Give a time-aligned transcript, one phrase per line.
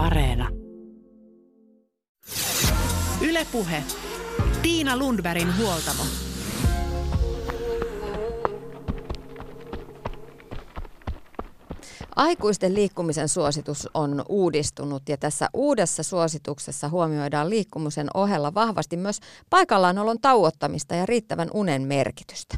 [0.00, 0.48] Areena.
[3.20, 3.82] Ylepuhe.
[4.62, 6.02] Tiina Lundbergin huoltamo.
[12.16, 19.20] Aikuisten liikkumisen suositus on uudistunut ja tässä uudessa suosituksessa huomioidaan liikkumisen ohella vahvasti myös
[19.50, 22.56] paikallaanolon tauottamista ja riittävän unen merkitystä.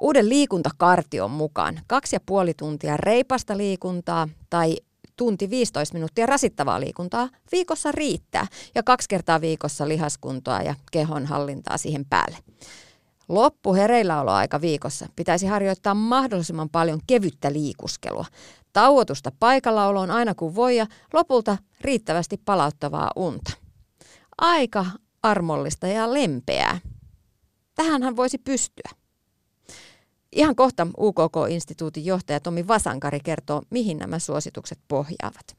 [0.00, 4.76] Uuden liikuntakartion mukaan kaksi ja puoli tuntia reipasta liikuntaa tai
[5.16, 11.78] tunti 15 minuuttia rasittavaa liikuntaa viikossa riittää ja kaksi kertaa viikossa lihaskuntoa ja kehon hallintaa
[11.78, 12.38] siihen päälle.
[13.28, 18.24] Loppu hereilläoloaika viikossa pitäisi harjoittaa mahdollisimman paljon kevyttä liikuskelua.
[18.72, 23.52] Tauotusta paikallaoloon aina kun voi ja lopulta riittävästi palauttavaa unta.
[24.38, 24.86] Aika
[25.22, 26.80] armollista ja lempeää.
[27.74, 29.03] Tähänhän voisi pystyä.
[30.34, 35.56] Ihan kohta UKK-instituutin johtaja Tomi Vasankari kertoo, mihin nämä suositukset pohjaavat.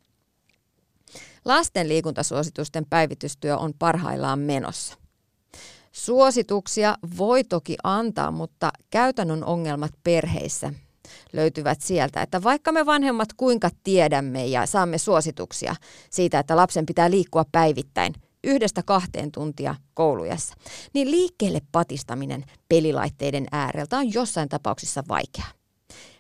[1.46, 4.98] Lasten liikuntasuositusten päivitystyö on parhaillaan menossa.
[5.92, 10.74] Suosituksia voi toki antaa, mutta käytännön ongelmat perheissä
[11.34, 15.76] löytyvät sieltä, että vaikka me vanhemmat kuinka tiedämme ja saamme suosituksia
[16.10, 18.14] siitä, että lapsen pitää liikkua päivittäin
[18.46, 20.56] yhdestä kahteen tuntia koulujassa,
[20.94, 25.52] niin liikkeelle patistaminen pelilaitteiden ääreltä on jossain tapauksissa vaikeaa.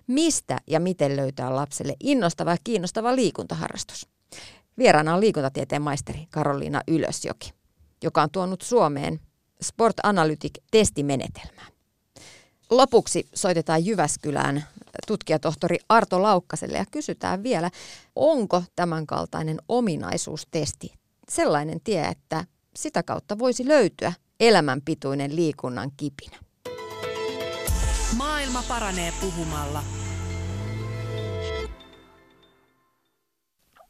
[0.07, 4.07] Mistä ja miten löytää lapselle innostava ja kiinnostava liikuntaharrastus?
[4.77, 7.53] Vieraana on liikuntatieteen maisteri Karoliina Ylösjoki,
[8.03, 9.19] joka on tuonut Suomeen
[9.61, 11.65] Sport Analytic-testimenetelmää.
[12.69, 14.63] Lopuksi soitetaan Jyväskylään
[15.07, 17.71] tutkijatohtori Arto Laukkaselle ja kysytään vielä,
[18.15, 20.93] onko tämänkaltainen ominaisuustesti
[21.29, 22.45] sellainen tie, että
[22.75, 26.37] sitä kautta voisi löytyä elämänpituinen liikunnan kipinä.
[28.17, 29.83] Maailma paranee puhumalla.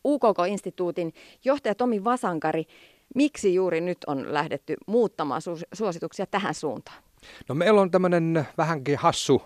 [0.06, 1.14] UKK-instituutin
[1.46, 2.66] johtaja Tomi Vasankari,
[3.16, 5.42] miksi juuri nyt on lähdetty muuttamaan
[5.74, 7.04] suosituksia tähän suuntaan?
[7.50, 9.42] No meillä on tämmöinen vähänkin hassu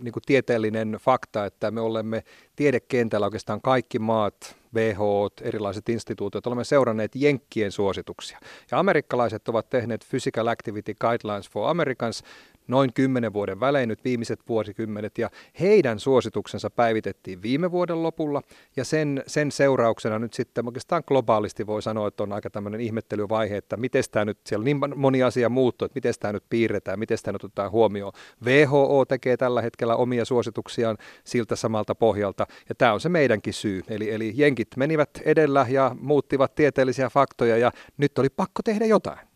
[0.00, 2.24] niin kuin tieteellinen fakta, että me olemme
[2.56, 8.38] tiedekentällä oikeastaan kaikki maat, WHO, erilaiset instituutiot, olemme seuranneet Jenkkien suosituksia.
[8.70, 12.22] Ja amerikkalaiset ovat tehneet Physical Activity Guidelines for Americans,
[12.68, 15.30] noin kymmenen vuoden välein nyt viimeiset vuosikymmenet ja
[15.60, 18.42] heidän suosituksensa päivitettiin viime vuoden lopulla
[18.76, 23.56] ja sen, sen seurauksena nyt sitten oikeastaan globaalisti voi sanoa, että on aika tämmöinen ihmettelyvaihe,
[23.56, 26.98] että miten tämä nyt, siellä on niin moni asia muuttuu, että miten tämä nyt piirretään,
[26.98, 28.12] miten tämä nyt otetaan huomioon.
[28.44, 33.82] WHO tekee tällä hetkellä omia suosituksiaan siltä samalta pohjalta ja tämä on se meidänkin syy.
[33.88, 39.33] Eli, eli jenkit menivät edellä ja muuttivat tieteellisiä faktoja ja nyt oli pakko tehdä jotain.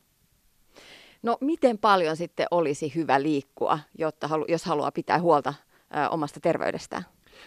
[1.23, 5.55] No miten paljon sitten olisi hyvä liikkua, jotta, jos haluaa pitää huolta
[5.97, 7.05] ö, omasta terveydestään?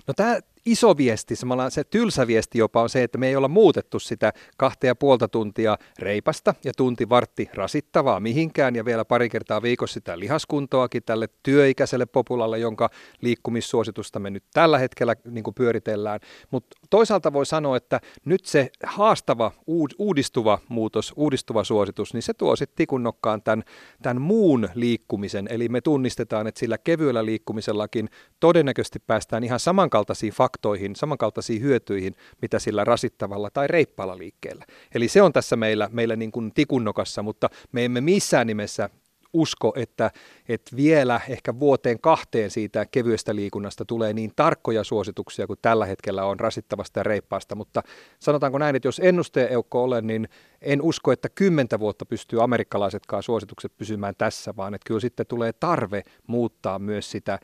[0.08, 1.36] No tämä iso viesti,
[1.70, 5.28] se tylsä viesti jopa on se, että me ei olla muutettu sitä kahta ja puolta
[5.28, 11.28] tuntia reipasta ja tunti vartti rasittavaa mihinkään ja vielä pari kertaa viikossa sitä lihaskuntoakin tälle
[11.44, 12.90] työikäiselle populalle, jonka
[13.22, 16.20] liikkumissuositusta me nyt tällä hetkellä niin kuin pyöritellään.
[16.52, 19.52] Mutta toisaalta voi sanoa, että nyt se haastava,
[19.98, 23.64] uudistuva muutos, uudistuva suositus, niin se tuo sitten tikunnokkaan tämän,
[24.02, 25.48] tämän muun liikkumisen.
[25.50, 32.16] Eli me tunnistetaan, että sillä kevyellä liikkumisellakin todennäköisesti päästään ihan samankaltaisiin faktoihin, faktoihin, samankaltaisiin hyötyihin,
[32.42, 34.66] mitä sillä rasittavalla tai reippaalla liikkeellä.
[34.96, 38.90] Eli se on tässä meillä, meillä niin kuin tikunnokassa, mutta me emme missään nimessä
[39.34, 40.12] usko, että,
[40.50, 46.26] että vielä ehkä vuoteen kahteen siitä kevyestä liikunnasta tulee niin tarkkoja suosituksia kuin tällä hetkellä
[46.26, 47.84] on rasittavasta ja reippaasta, mutta
[48.20, 50.30] sanotaanko näin, että jos ennusteen eukko olen, niin
[50.62, 55.54] en usko, että kymmentä vuotta pystyy amerikkalaisetkaan suositukset pysymään tässä, vaan että kyllä sitten tulee
[55.54, 57.40] tarve muuttaa myös sitä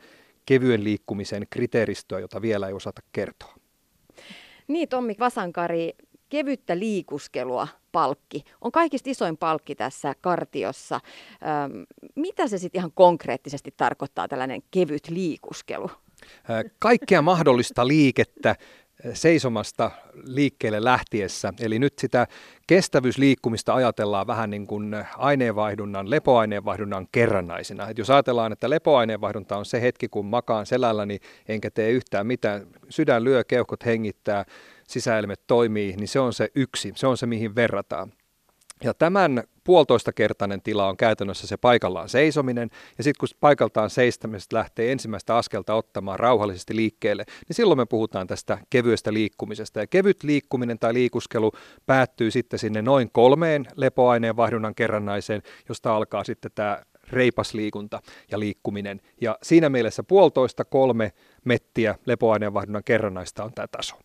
[0.48, 3.54] kevyen liikkumisen kriteeristöä, jota vielä ei osata kertoa.
[4.68, 5.92] Niin, Tommi Vasankari,
[6.28, 10.94] kevyttä liikuskelua palkki on kaikista isoin palkki tässä kartiossa.
[10.94, 11.82] Ähm,
[12.14, 15.90] mitä se sitten ihan konkreettisesti tarkoittaa tällainen kevyt liikuskelu?
[16.78, 18.56] Kaikkea mahdollista liikettä
[19.12, 19.90] seisomasta
[20.24, 21.52] liikkeelle lähtiessä.
[21.60, 22.26] Eli nyt sitä
[22.66, 27.88] kestävyysliikkumista ajatellaan vähän niin kuin aineenvaihdunnan, lepoaineenvaihdunnan kerrannaisina.
[27.88, 31.18] Et jos ajatellaan, että lepoaineenvaihdunta on se hetki, kun makaan selälläni
[31.48, 34.44] enkä tee yhtään mitään, sydän lyö, keuhkot hengittää,
[34.88, 38.12] sisäelimet toimii, niin se on se yksi, se on se mihin verrataan.
[38.84, 44.56] Ja tämän puolitoista kertainen tila on käytännössä se paikallaan seisominen, ja sitten kun paikaltaan seistämisestä
[44.56, 49.80] lähtee ensimmäistä askelta ottamaan rauhallisesti liikkeelle, niin silloin me puhutaan tästä kevyestä liikkumisesta.
[49.80, 51.52] Ja kevyt liikkuminen tai liikuskelu
[51.86, 58.40] päättyy sitten sinne noin kolmeen lepoaineen vaihdunnan kerrannaiseen, josta alkaa sitten tämä reipas liikunta ja
[58.40, 59.00] liikkuminen.
[59.20, 61.12] Ja siinä mielessä puolitoista kolme
[61.44, 63.96] mettiä lepoaineenvaihdunnan kerrannaista on tämä taso.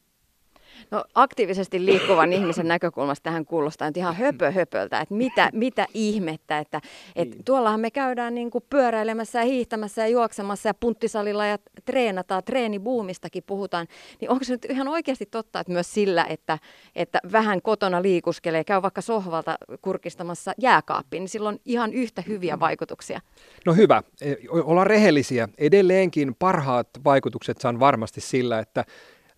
[0.91, 6.59] No aktiivisesti liikkuvan ihmisen näkökulmasta tähän kuulostaa nyt ihan höpö höpöltä, että mitä, mitä ihmettä,
[6.59, 6.81] että,
[7.15, 7.45] että niin.
[7.45, 13.43] tuollahan me käydään niin kuin pyöräilemässä ja hiihtämässä ja juoksemassa ja punttisalilla ja treenataan, treenibuumistakin
[13.47, 13.87] puhutaan,
[14.21, 16.59] niin onko se nyt ihan oikeasti totta, että myös sillä, että,
[16.95, 22.59] että vähän kotona liikuskelee, käy vaikka sohvalta kurkistamassa jääkaappiin, niin silloin on ihan yhtä hyviä
[22.59, 23.21] vaikutuksia?
[23.65, 25.49] No hyvä, e, ollaan rehellisiä.
[25.57, 28.85] Edelleenkin parhaat vaikutukset saan varmasti sillä, että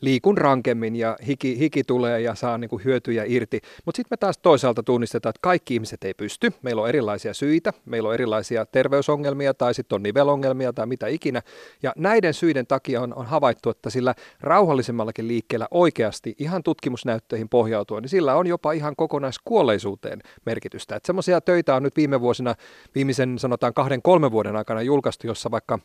[0.05, 3.61] liikun rankemmin ja hiki, hiki tulee ja saa niin kuin hyötyjä irti.
[3.85, 6.53] Mutta sitten me taas toisaalta tunnistetaan, että kaikki ihmiset ei pysty.
[6.61, 11.41] Meillä on erilaisia syitä, meillä on erilaisia terveysongelmia tai sitten on nivelongelmia tai mitä ikinä.
[11.83, 18.01] Ja näiden syiden takia on, on havaittu, että sillä rauhallisemmallakin liikkeellä oikeasti ihan tutkimusnäyttöihin pohjautuen,
[18.01, 20.95] niin sillä on jopa ihan kokonaiskuolleisuuteen merkitystä.
[20.95, 22.55] Että semmoisia töitä on nyt viime vuosina,
[22.95, 25.79] viimeisen sanotaan kahden, kolmen vuoden aikana julkaistu, jossa vaikka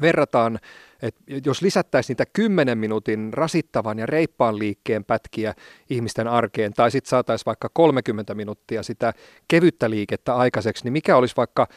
[0.00, 0.58] verrataan,
[1.02, 5.54] että jos lisättäisiin niitä 10 minuutin rasittavan ja reippaan liikkeen pätkiä
[5.90, 9.12] ihmisten arkeen, tai sitten saataisiin vaikka 30 minuuttia sitä
[9.48, 11.68] kevyttä liikettä aikaiseksi, niin mikä olisi vaikka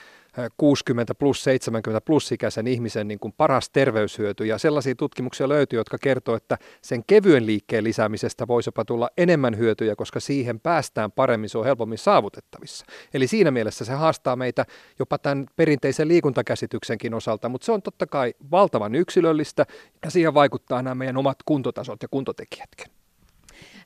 [0.58, 4.46] 60 plus 70 plus ikäisen ihmisen niin kuin paras terveyshyöty.
[4.46, 9.58] Ja sellaisia tutkimuksia löytyy, jotka kertoo, että sen kevyen liikkeen lisäämisestä voisi jopa tulla enemmän
[9.58, 12.86] hyötyjä, koska siihen päästään paremmin, se on helpommin saavutettavissa.
[13.14, 14.66] Eli siinä mielessä se haastaa meitä
[15.00, 19.66] jopa tämän perinteisen liikuntakäsityksenkin osalta, mutta se on totta kai valtavan yksilöllistä
[20.06, 22.92] ja siihen vaikuttaa nämä meidän omat kuntotasot ja kuntotekijätkin.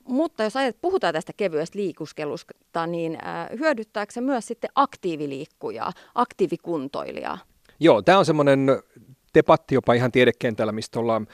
[0.08, 7.38] Mutta jos ajat, puhutaan tästä kevyestä liikuskelusta, niin äh, hyödyttääkö se myös sitten aktiiviliikkujaa, aktiivikuntoilijaa?
[7.80, 8.66] Joo, tämä on semmoinen
[9.34, 11.26] debatti jopa ihan tiedekentällä, mistä ollaan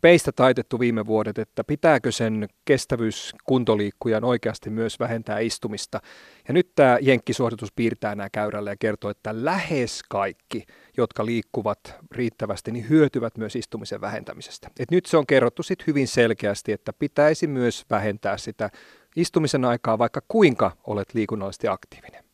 [0.00, 6.00] peistä taitettu viime vuodet, että pitääkö sen kestävyyskuntoliikkujan oikeasti myös vähentää istumista.
[6.48, 10.64] Ja nyt tämä jenkkisuositus piirtää nämä käyrälle ja kertoo, että lähes kaikki,
[10.96, 14.70] jotka liikkuvat riittävästi, niin hyötyvät myös istumisen vähentämisestä.
[14.78, 18.70] Et nyt se on kerrottu sit hyvin selkeästi, että pitäisi myös vähentää sitä
[19.16, 22.25] istumisen aikaa, vaikka kuinka olet liikunnallisesti aktiivinen.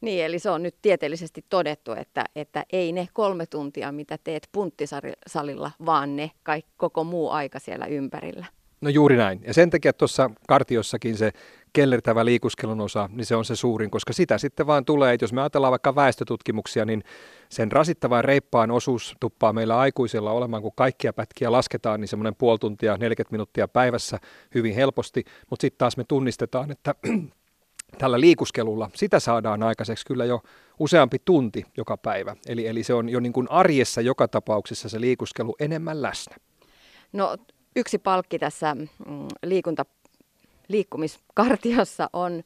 [0.00, 4.48] Niin, eli se on nyt tieteellisesti todettu, että, että ei ne kolme tuntia, mitä teet
[4.52, 8.46] punttisalilla, vaan ne kaikki, koko muu aika siellä ympärillä.
[8.80, 9.40] No juuri näin.
[9.46, 11.30] Ja sen takia tuossa kartiossakin se
[11.72, 15.32] kellertävä liikuskelun osa, niin se on se suurin, koska sitä sitten vaan tulee, että jos
[15.32, 17.04] me ajatellaan vaikka väestötutkimuksia, niin
[17.48, 22.58] sen rasittavan reippaan osuus tuppaa meillä aikuisilla olemaan, kun kaikkia pätkiä lasketaan, niin semmoinen puoli
[22.58, 24.18] tuntia, 40 minuuttia päivässä
[24.54, 26.94] hyvin helposti, mutta sitten taas me tunnistetaan, että
[27.98, 30.42] tällä liikuskelulla, sitä saadaan aikaiseksi kyllä jo
[30.78, 32.36] useampi tunti joka päivä.
[32.48, 36.36] Eli, eli se on jo niin kuin arjessa joka tapauksessa se liikuskelu enemmän läsnä.
[37.12, 37.36] No
[37.76, 38.84] yksi palkki tässä mm,
[39.42, 39.84] liikunta,
[40.68, 42.42] liikkumiskartiossa on,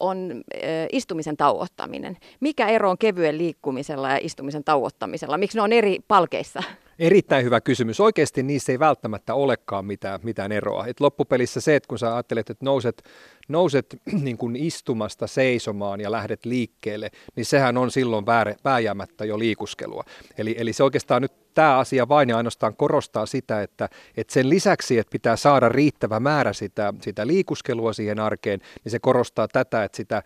[0.00, 0.44] on
[0.92, 2.16] istumisen tauottaminen.
[2.40, 5.38] Mikä ero on kevyen liikkumisella ja istumisen tauottamisella?
[5.38, 6.62] Miksi ne on eri palkeissa?
[6.98, 8.00] Erittäin hyvä kysymys.
[8.00, 10.86] Oikeasti niissä ei välttämättä olekaan mitään, mitään eroa.
[10.86, 13.02] Et loppupelissä se, että kun sä ajattelet, että nouset,
[13.48, 18.26] nouset niin kuin istumasta seisomaan ja lähdet liikkeelle, niin sehän on silloin
[18.64, 20.04] vääjäämättä jo liikuskelua.
[20.38, 24.50] Eli, eli se oikeastaan nyt tämä asia vain ja ainoastaan korostaa sitä, että, että sen
[24.50, 29.84] lisäksi, että pitää saada riittävä määrä sitä, sitä liikuskelua siihen arkeen, niin se korostaa tätä,
[29.84, 30.22] että sitä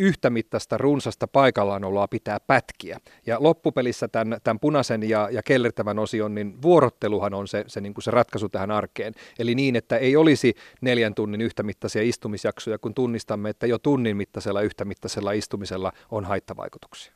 [0.00, 2.98] yhtä mittaista runsasta paikallaanoloa pitää pätkiä.
[3.26, 7.94] Ja loppupelissä tämän, tämän punaisen ja, ja kellertävän osion, niin vuorotteluhan on se, se, niin
[7.94, 9.14] kuin se ratkaisu tähän arkeen.
[9.38, 14.60] Eli niin, että ei olisi neljän tunnin yhtämittaisia istumisjaksoja, kun tunnistamme, että jo tunnin mittaisella
[14.60, 17.12] yhtämittaisella istumisella on haittavaikutuksia.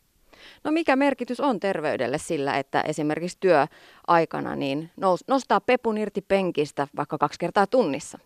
[0.65, 4.91] No mikä merkitys on terveydelle sillä, että esimerkiksi työaikana niin
[5.29, 8.19] nostaa pepun irti penkistä vaikka kaksi kertaa tunnissa?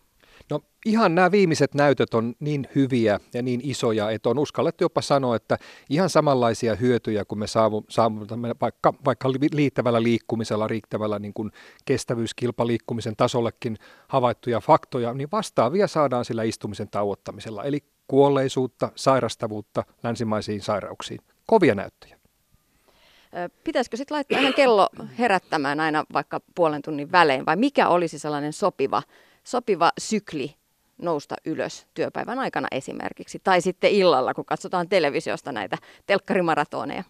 [0.50, 5.02] No ihan nämä viimeiset näytöt on niin hyviä ja niin isoja, että on uskallettu jopa
[5.02, 5.58] sanoa, että
[5.90, 7.46] ihan samanlaisia hyötyjä, kun me
[7.88, 11.50] saavutamme vaikka, vaikka liittävällä liikkumisella, riittävällä niin kuin
[11.84, 13.76] kestävyyskilpaliikkumisen tasollekin
[14.08, 17.64] havaittuja faktoja, niin vastaavia saadaan sillä istumisen tauottamisella.
[17.64, 21.20] Eli kuolleisuutta, sairastavuutta länsimaisiin sairauksiin.
[21.46, 22.16] Kovia näyttöjä.
[23.64, 28.52] Pitäisikö sitten laittaa ihan kello herättämään aina vaikka puolen tunnin välein vai mikä olisi sellainen
[28.52, 29.02] sopiva
[29.44, 30.54] sopiva sykli
[31.02, 37.04] nousta ylös työpäivän aikana esimerkiksi, tai sitten illalla, kun katsotaan televisiosta näitä telkkarimaratoneja.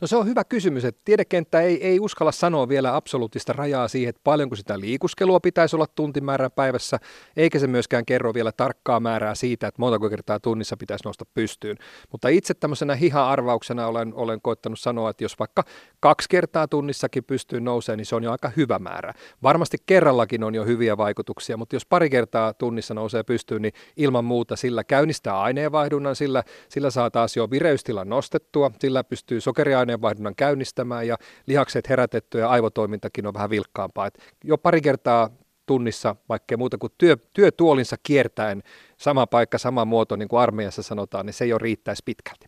[0.00, 4.08] No se on hyvä kysymys, että tiedekenttä ei, ei uskalla sanoa vielä absoluuttista rajaa siihen,
[4.08, 6.98] että paljonko sitä liikuskelua pitäisi olla tuntimäärää päivässä,
[7.36, 11.76] eikä se myöskään kerro vielä tarkkaa määrää siitä, että montako kertaa tunnissa pitäisi nousta pystyyn.
[12.12, 15.64] Mutta itse tämmöisenä hiha-arvauksena olen, olen koittanut sanoa, että jos vaikka
[16.00, 19.14] kaksi kertaa tunnissakin pystyy nousee, niin se on jo aika hyvä määrä.
[19.42, 24.24] Varmasti kerrallakin on jo hyviä vaikutuksia, mutta jos pari kertaa tunnissa nousee pystyyn, niin ilman
[24.24, 30.34] muuta sillä käynnistää aineenvaihdunnan, sillä, sillä saa taas jo vireystilan nostettua, sillä pystyy sokeriaineen aineenvaihdunnan
[30.34, 31.16] käynnistämään ja
[31.46, 34.06] lihakset herätetty ja aivotoimintakin on vähän vilkkaampaa.
[34.06, 35.30] Et jo pari kertaa
[35.66, 38.62] tunnissa, vaikka muuta kuin työ, työtuolinsa kiertäen,
[38.96, 42.46] sama paikka, sama muoto, niin kuin armeijassa sanotaan, niin se jo riittäisi pitkälti.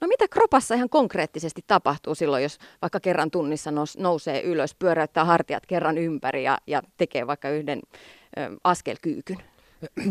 [0.00, 5.24] No mitä kropassa ihan konkreettisesti tapahtuu silloin, jos vaikka kerran tunnissa nous, nousee ylös, pyöräyttää
[5.24, 7.80] hartiat kerran ympäri ja, ja tekee vaikka yhden
[8.38, 9.36] ö, askelkyykyn?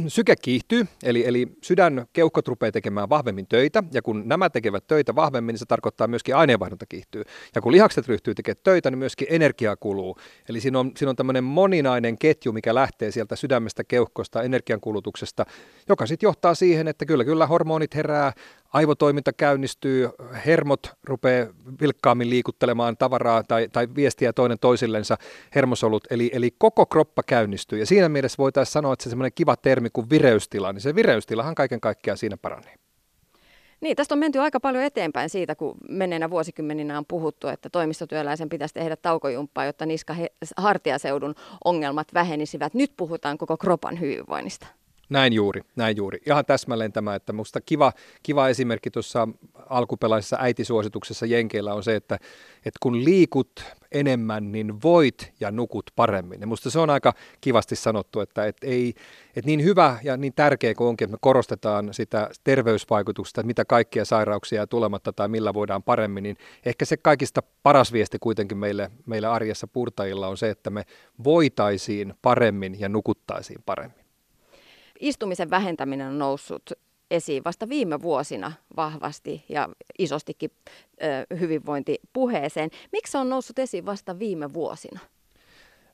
[0.07, 5.15] Syke kiihtyy, eli, eli sydän keuhkot rupeaa tekemään vahvemmin töitä, ja kun nämä tekevät töitä
[5.15, 7.23] vahvemmin, niin se tarkoittaa myöskin aineenvaihdunta kiihtyy.
[7.55, 10.17] Ja kun lihakset ryhtyy tekemään töitä, niin myöskin energiaa kuluu.
[10.49, 15.45] Eli siinä on, siinä on tämmöinen moninainen ketju, mikä lähtee sieltä sydämestä, keuhkosta, energiankulutuksesta,
[15.89, 18.33] joka sitten johtaa siihen, että kyllä, kyllä hormonit herää,
[18.73, 20.09] aivotoiminta käynnistyy,
[20.45, 21.47] hermot rupeaa
[21.81, 25.17] vilkkaammin liikuttelemaan tavaraa tai, tai viestiä toinen toisillensa,
[25.55, 27.79] hermosolut, eli, eli koko kroppa käynnistyy.
[27.79, 31.55] Ja siinä mielessä voitaisiin sanoa, että se semmoinen kiva termi kuin vireystila, niin se vireystilahan
[31.55, 32.75] kaiken kaikkiaan siinä paranee.
[33.81, 38.49] Niin, tästä on menty aika paljon eteenpäin siitä, kun menneenä vuosikymmeninä on puhuttu, että toimistotyöläisen
[38.49, 42.73] pitäisi tehdä taukojumppaa, jotta niska-hartiaseudun ongelmat vähenisivät.
[42.73, 44.67] Nyt puhutaan koko kropan hyvinvoinnista.
[45.09, 46.19] Näin juuri, näin juuri.
[46.25, 49.27] Ihan täsmälleen tämä, että minusta kiva, kiva esimerkki tuossa
[49.69, 52.15] alkupelaisessa äitisuosituksessa Jenkeillä on se, että,
[52.57, 56.41] että kun liikut enemmän, niin voit ja nukut paremmin.
[56.41, 58.93] Ja minusta se on aika kivasti sanottu, että, että, ei,
[59.35, 63.65] että niin hyvä ja niin tärkeä kuin onkin, että me korostetaan sitä terveysvaikutusta, että mitä
[63.65, 68.91] kaikkia sairauksia tulematta tai millä voidaan paremmin, niin ehkä se kaikista paras viesti kuitenkin meille,
[69.05, 70.83] meille arjessa purtajilla on se, että me
[71.23, 74.08] voitaisiin paremmin ja nukuttaisiin paremmin
[74.99, 76.71] istumisen vähentäminen on noussut
[77.11, 80.51] esiin vasta viime vuosina vahvasti ja isostikin
[81.39, 82.69] hyvinvointipuheeseen.
[82.91, 84.99] Miksi se on noussut esiin vasta viime vuosina?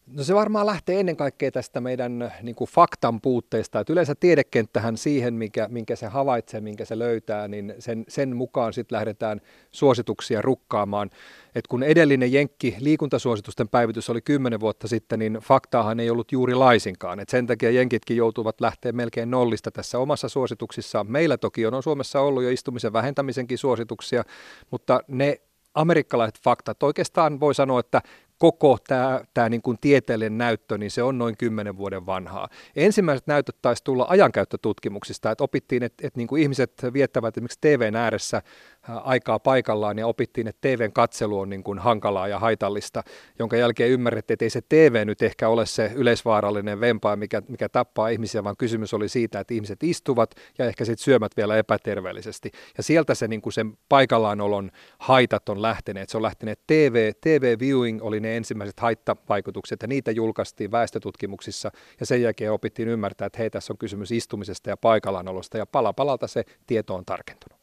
[0.08, 3.80] No se varmaan lähtee ennen kaikkea tästä meidän niin kuin faktan puutteesta.
[3.80, 8.74] Että yleensä tiedekenttähän siihen, minkä, minkä se havaitsee, minkä se löytää, niin sen, sen mukaan
[8.74, 11.10] sitten lähdetään suosituksia rukkaamaan.
[11.56, 16.56] Et kun edellinen Jenkki liikuntasuositusten päivitys oli kymmenen vuotta sitten, niin faktaahan ei ollut juuri
[16.56, 17.20] laisinkaan.
[17.20, 21.12] Et sen takia Jenkitkin joutuvat lähteä melkein nollista tässä omassa suosituksissaan.
[21.12, 24.24] Meillä toki on Suomessa ollut jo istumisen vähentämisenkin suosituksia,
[24.72, 25.42] mutta ne
[25.76, 28.02] amerikkalaiset faktat oikeastaan voi sanoa, että
[28.38, 32.48] koko tämä, tämä niin kuin tieteellinen näyttö, niin se on noin 10 vuoden vanhaa.
[32.76, 37.96] Ensimmäiset näytöt taisi tulla ajankäyttötutkimuksista, että opittiin, että, että niin kuin ihmiset viettävät esimerkiksi TVn
[37.96, 38.42] ääressä
[38.88, 43.04] aikaa paikallaan ja opittiin, että TVn katselu on niin kuin hankalaa ja haitallista,
[43.40, 47.70] jonka jälkeen ymmärrettiin, että ei se TV nyt ehkä ole se yleisvaarallinen vempaa, mikä, mikä
[47.70, 52.52] tappaa ihmisiä, vaan kysymys oli siitä, että ihmiset istuvat ja ehkä sitten syömät vielä epäterveellisesti.
[52.78, 56.10] Ja sieltä se niin kuin sen paikallanolon haitat on lähteneet.
[56.10, 62.22] Se on lähteneet TV, TV-viewing oli ne ensimmäiset haittavaikutukset ja niitä julkaistiin väestötutkimuksissa ja sen
[62.22, 66.44] jälkeen opittiin ymmärtää, että hei tässä on kysymys istumisesta ja paikallanolosta ja pala palalta se
[66.68, 67.55] tieto on tarkentunut.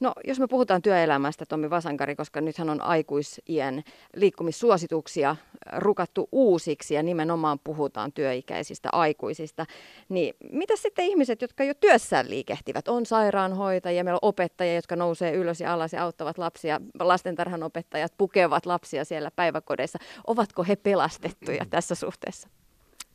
[0.00, 3.84] No jos me puhutaan työelämästä, Tommi Vasankari, koska nythän on aikuisien
[4.16, 5.36] liikkumissuosituksia
[5.76, 9.66] rukattu uusiksi ja nimenomaan puhutaan työikäisistä aikuisista,
[10.08, 15.32] niin mitä sitten ihmiset, jotka jo työssään liikehtivät, on sairaanhoitajia, meillä on opettajia, jotka nousee
[15.32, 21.94] ylös ja alas ja auttavat lapsia, lastentarhanopettajat pukevat lapsia siellä päiväkodeissa, ovatko he pelastettuja tässä
[21.94, 22.48] suhteessa?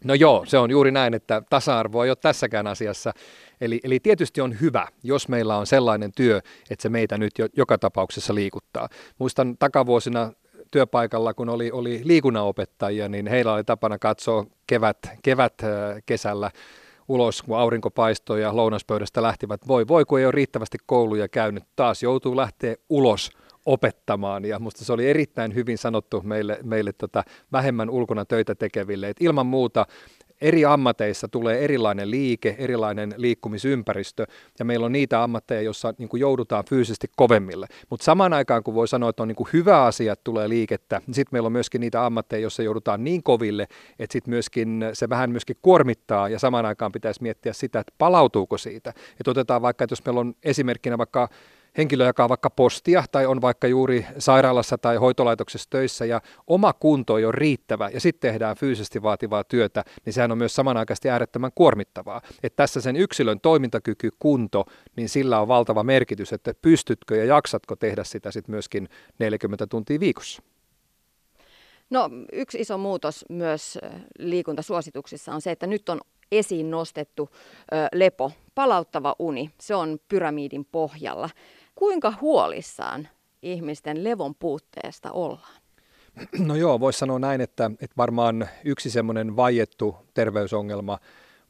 [0.03, 3.13] No joo, se on juuri näin, että tasa-arvoa ei ole tässäkään asiassa.
[3.61, 7.47] Eli, eli tietysti on hyvä, jos meillä on sellainen työ, että se meitä nyt jo,
[7.57, 8.89] joka tapauksessa liikuttaa.
[9.19, 10.31] Muistan takavuosina
[10.71, 15.53] työpaikalla, kun oli, oli liikunnanopettajia, niin heillä oli tapana katsoa kevät, kevät
[16.05, 16.51] kesällä
[17.07, 19.67] ulos, kun aurinko paistoi ja lounaspöydästä lähtivät.
[19.67, 23.31] Voi, voi, kun ei ole riittävästi kouluja käynyt, taas joutuu lähteä ulos
[23.65, 24.45] opettamaan.
[24.45, 29.23] Ja musta se oli erittäin hyvin sanottu meille, meille tota vähemmän ulkona töitä tekeville, että
[29.23, 29.85] ilman muuta
[30.41, 34.25] eri ammateissa tulee erilainen liike, erilainen liikkumisympäristö,
[34.59, 37.67] ja meillä on niitä ammatteja, joissa niin joudutaan fyysisesti kovemmille.
[37.89, 41.15] Mutta samaan aikaan, kun voi sanoa, että on niin hyvä asia, että tulee liikettä, niin
[41.15, 43.67] sitten meillä on myöskin niitä ammatteja, joissa joudutaan niin koville,
[43.99, 48.57] että sitten myöskin se vähän myöskin kuormittaa, ja samaan aikaan pitäisi miettiä sitä, että palautuuko
[48.57, 48.89] siitä.
[48.89, 51.29] Että otetaan vaikka, että jos meillä on esimerkkinä vaikka
[51.77, 57.17] henkilö jakaa vaikka postia tai on vaikka juuri sairaalassa tai hoitolaitoksessa töissä ja oma kunto
[57.17, 61.51] ei ole riittävä ja sitten tehdään fyysisesti vaativaa työtä, niin sehän on myös samanaikaisesti äärettömän
[61.55, 62.21] kuormittavaa.
[62.43, 67.75] Että tässä sen yksilön toimintakyky, kunto, niin sillä on valtava merkitys, että pystytkö ja jaksatko
[67.75, 70.41] tehdä sitä sitten myöskin 40 tuntia viikossa.
[71.89, 73.79] No yksi iso muutos myös
[74.19, 75.99] liikuntasuosituksissa on se, että nyt on
[76.31, 79.51] esiin nostettu ö, lepo, palauttava uni.
[79.61, 81.29] Se on pyramidin pohjalla.
[81.81, 83.07] Kuinka huolissaan
[83.41, 85.61] ihmisten levon puutteesta ollaan?
[86.39, 90.99] No joo, voisi sanoa näin, että, että varmaan yksi semmoinen vaiettu terveysongelma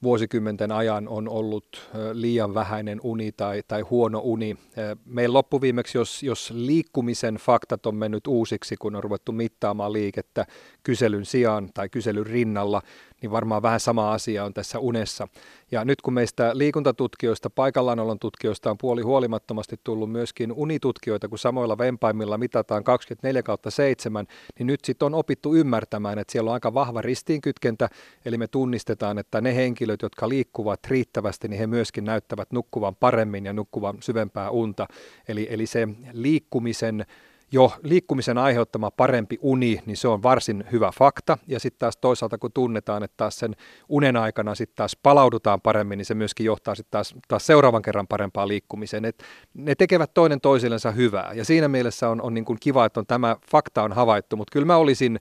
[0.03, 4.57] vuosikymmenten ajan on ollut liian vähäinen uni tai, tai huono uni.
[5.05, 10.45] Meillä loppuviimeksi, jos, jos liikkumisen faktat on mennyt uusiksi, kun on ruvettu mittaamaan liikettä
[10.83, 12.81] kyselyn sijaan tai kyselyn rinnalla,
[13.21, 15.27] niin varmaan vähän sama asia on tässä unessa.
[15.71, 21.77] Ja nyt kun meistä liikuntatutkijoista, paikallaanolon tutkijoista on puoli huolimattomasti tullut myöskin unitutkijoita, kun samoilla
[21.77, 24.27] vempaimilla mitataan 24 kautta 7,
[24.59, 27.89] niin nyt sitten on opittu ymmärtämään, että siellä on aika vahva ristiinkytkentä,
[28.25, 33.45] eli me tunnistetaan, että ne henkilöt, jotka liikkuvat riittävästi, niin he myöskin näyttävät nukkuvan paremmin
[33.45, 34.87] ja nukkuvan syvempää unta.
[35.27, 37.05] Eli, eli se liikkumisen
[37.51, 41.37] jo liikkumisen aiheuttama parempi uni, niin se on varsin hyvä fakta.
[41.47, 43.55] Ja sitten taas toisaalta, kun tunnetaan, että taas sen
[43.89, 48.07] unen aikana sitten taas palaudutaan paremmin, niin se myöskin johtaa sitten taas, taas seuraavan kerran
[48.07, 49.05] parempaan liikkumiseen.
[49.05, 51.31] Et ne tekevät toinen toisillensa hyvää.
[51.33, 54.53] Ja siinä mielessä on, on niin kuin kiva, että on tämä fakta on havaittu, mutta
[54.53, 55.19] kyllä mä olisin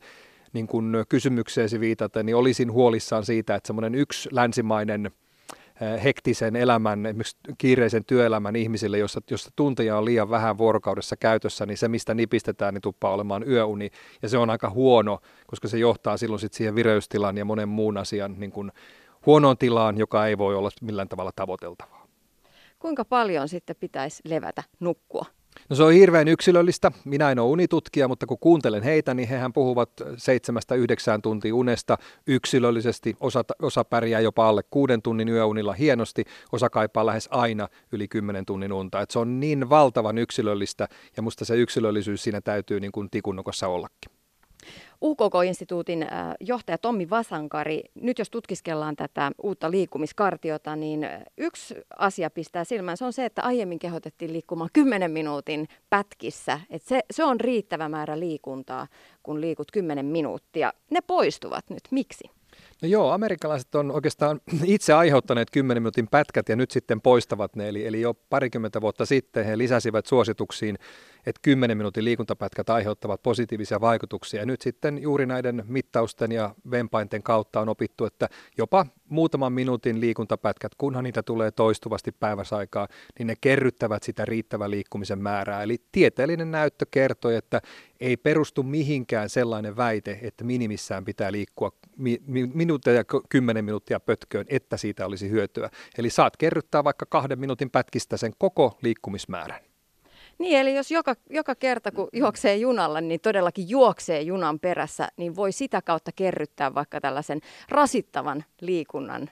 [0.53, 5.11] niin kuin kysymykseesi viitaten, niin olisin huolissaan siitä, että semmoinen yksi länsimainen–
[6.05, 11.79] hektisen elämän, esimerkiksi kiireisen työelämän ihmisille, jossa, jossa tunteja on liian vähän vuorokaudessa käytössä, niin
[11.79, 13.91] se, mistä nipistetään, niin tuppaa olemaan yöuni.
[14.23, 17.97] Ja se on aika huono, koska se johtaa silloin sit siihen vireystilan ja monen muun
[17.97, 18.73] asian niin kuin
[19.27, 22.07] huonoon tilaan, joka ei voi olla millään tavalla tavoiteltavaa.
[22.79, 25.27] Kuinka paljon sitten pitäisi levätä, nukkua?
[25.69, 26.93] No se on hirveän yksilöllistä.
[27.05, 31.99] Minä en ole unitutkija, mutta kun kuuntelen heitä, niin hehän puhuvat seitsemästä yhdeksään tuntia unesta
[32.27, 33.17] yksilöllisesti.
[33.21, 38.47] Osa, osa pärjää jopa alle kuuden tunnin yöunilla hienosti, osa kaipaa lähes aina yli kymmenen
[38.47, 39.01] tunnin unta.
[39.01, 43.69] Et se on niin valtavan yksilöllistä ja musta se yksilöllisyys siinä täytyy niin kuin tikunnokossa
[43.69, 44.20] ollakin.
[45.05, 46.07] UKK-instituutin
[46.41, 53.05] johtaja Tommi Vasankari, nyt jos tutkiskellaan tätä uutta liikkumiskartiota, niin yksi asia pistää silmään, se
[53.05, 56.61] on se, että aiemmin kehotettiin liikkumaan 10 minuutin pätkissä.
[56.71, 58.87] Et se, se on riittävä määrä liikuntaa,
[59.23, 60.73] kun liikut 10 minuuttia.
[60.91, 61.83] Ne poistuvat nyt.
[61.91, 62.31] Miksi?
[62.83, 67.69] No joo, amerikkalaiset on oikeastaan itse aiheuttaneet 10 minuutin pätkät ja nyt sitten poistavat ne.
[67.69, 70.79] Eli, eli jo parikymmentä vuotta sitten he lisäsivät suosituksiin
[71.27, 74.41] että 10 minuutin liikuntapätkät aiheuttavat positiivisia vaikutuksia.
[74.41, 80.01] Ja nyt sitten juuri näiden mittausten ja vempainten kautta on opittu, että jopa muutaman minuutin
[80.01, 85.63] liikuntapätkät, kunhan niitä tulee toistuvasti päiväsaikaa, niin ne kerryttävät sitä riittävän liikkumisen määrää.
[85.63, 87.61] Eli tieteellinen näyttö kertoo, että
[88.01, 92.23] ei perustu mihinkään sellainen väite, että minimissään pitää liikkua mi-
[92.95, 95.71] ja kymmenen minuuttia pötköön, että siitä olisi hyötyä.
[95.99, 99.70] Eli saat kerryttää vaikka kahden minuutin pätkistä sen koko liikkumismäärän.
[100.41, 105.37] Niin, eli jos joka, joka kerta kun juoksee junalla, niin todellakin juoksee junan perässä, niin
[105.37, 109.31] voi sitä kautta kerryttää vaikka tällaisen rasittavan liikunnan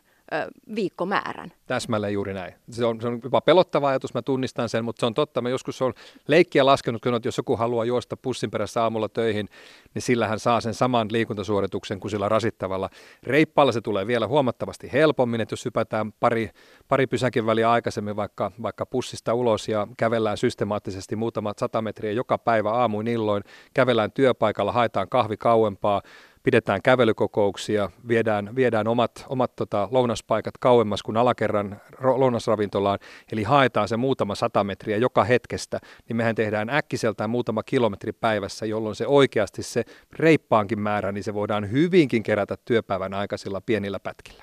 [0.75, 1.53] viikkomäärän.
[1.67, 2.55] Täsmälleen juuri näin.
[2.71, 5.41] Se on, se on jopa pelottava ajatus, mä tunnistan sen, mutta se on totta.
[5.41, 5.93] Mä joskus on
[6.27, 9.49] leikkiä laskenut, kun jos joku haluaa juosta pussin perässä aamulla töihin,
[9.95, 12.91] niin sillä hän saa sen saman liikuntasuorituksen kuin sillä rasittavalla.
[13.23, 16.51] Reippaalla se tulee vielä huomattavasti helpommin, että jos hypätään pari,
[16.89, 22.39] pari pysäkin väliä aikaisemmin vaikka, vaikka pussista ulos ja kävellään systemaattisesti muutamat sata metriä joka
[22.39, 26.03] päivä aamuin illoin, kävellään työpaikalla, haetaan kahvi kauempaa,
[26.43, 32.99] pidetään kävelykokouksia, viedään, viedään omat, omat tota, lounaspaikat kauemmas kuin alakerran lounasravintolaan,
[33.33, 38.67] eli haetaan se muutama sata metriä joka hetkestä, niin mehän tehdään äkkiseltään muutama kilometri päivässä,
[38.67, 44.43] jolloin se oikeasti se reippaankin määrä, niin se voidaan hyvinkin kerätä työpäivän aikaisilla pienillä pätkillä.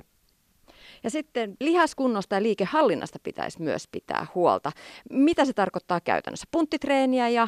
[1.03, 4.71] Ja sitten lihaskunnosta ja liikehallinnasta pitäisi myös pitää huolta.
[5.09, 6.47] Mitä se tarkoittaa käytännössä?
[6.51, 7.47] Punttitreeniä ja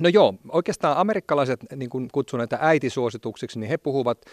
[0.00, 4.24] No joo, oikeastaan amerikkalaiset, niin kuin kutsun näitä äitisuosituksiksi, niin he puhuvat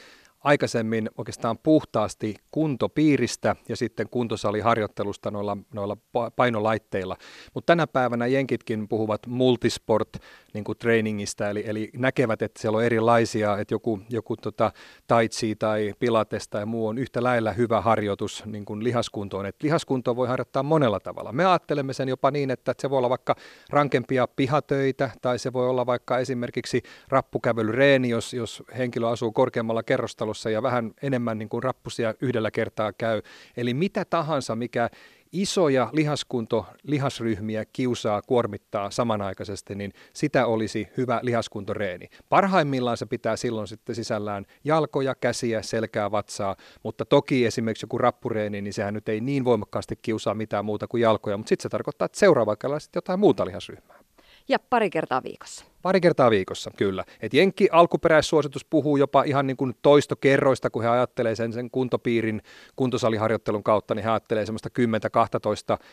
[0.44, 5.98] aikaisemmin oikeastaan puhtaasti kuntopiiristä ja sitten kuntosaliharjoittelusta noilla, noilla
[6.36, 7.18] painolaitteilla.
[7.54, 10.10] Mutta tänä päivänä jenkitkin puhuvat multisport
[10.54, 14.72] niin trainingista, eli, eli näkevät, että siellä on erilaisia, että joku, joku tota,
[15.08, 19.46] taitsi tai pilates tai muu on yhtä lailla hyvä harjoitus niin kuin lihaskuntoon.
[19.46, 21.32] Et lihaskuntoa voi harjoittaa monella tavalla.
[21.32, 23.36] Me ajattelemme sen jopa niin, että se voi olla vaikka
[23.70, 29.84] rankempia pihatöitä tai se voi olla vaikka esimerkiksi rappukävelyreeni, jos, jos henkilö asuu korkeammalla
[30.32, 33.22] kerrostalossa ja vähän enemmän niin kuin rappusia yhdellä kertaa käy.
[33.58, 34.90] Eli mitä tahansa, mikä
[35.32, 42.10] isoja lihaskunto, lihasryhmiä kiusaa, kuormittaa samanaikaisesti, niin sitä olisi hyvä lihaskuntoreeni.
[42.30, 48.62] Parhaimmillaan se pitää silloin sitten sisällään jalkoja, käsiä, selkää, vatsaa, mutta toki esimerkiksi joku rappureeni,
[48.62, 52.06] niin sehän nyt ei niin voimakkaasti kiusaa mitään muuta kuin jalkoja, mutta sitten se tarkoittaa,
[52.06, 53.91] että seuraava sitten jotain muuta lihasryhmää.
[54.52, 55.66] Ja pari kertaa viikossa.
[55.82, 57.04] Pari kertaa viikossa, kyllä.
[57.22, 62.42] Et Jenkki alkuperäissuositus puhuu jopa ihan niin kuin toistokerroista, kun he ajattelee sen, sen kuntopiirin
[62.76, 64.70] kuntosaliharjoittelun kautta, niin he ajattelee semmoista
[65.78, 65.84] 10-12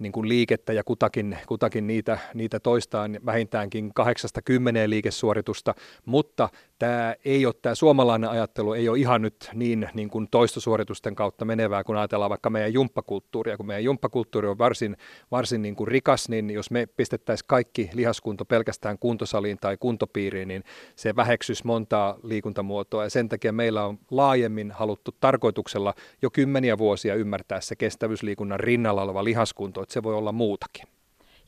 [0.00, 4.52] niin kuin liikettä ja kutakin, kutakin niitä, niitä toistaan vähintäänkin 8-10
[4.86, 10.28] liikesuoritusta, mutta tämä ei ole, tämä suomalainen ajattelu ei ole ihan nyt niin, niin kuin
[10.30, 14.96] toistosuoritusten kautta menevää, kun ajatellaan vaikka meidän jumppakulttuuria, kun meidän jumppakulttuuri on varsin,
[15.30, 20.64] varsin niin kuin rikas, niin jos me pistettäisiin kaikki lihaskunto pelkästään kuntosaliin tai kuntopiiriin, niin
[20.96, 23.04] se väheksyisi montaa liikuntamuotoa.
[23.04, 29.02] Ja sen takia meillä on laajemmin haluttu tarkoituksella jo kymmeniä vuosia ymmärtää se kestävyysliikunnan rinnalla
[29.02, 30.88] oleva lihaskunto, että se voi olla muutakin.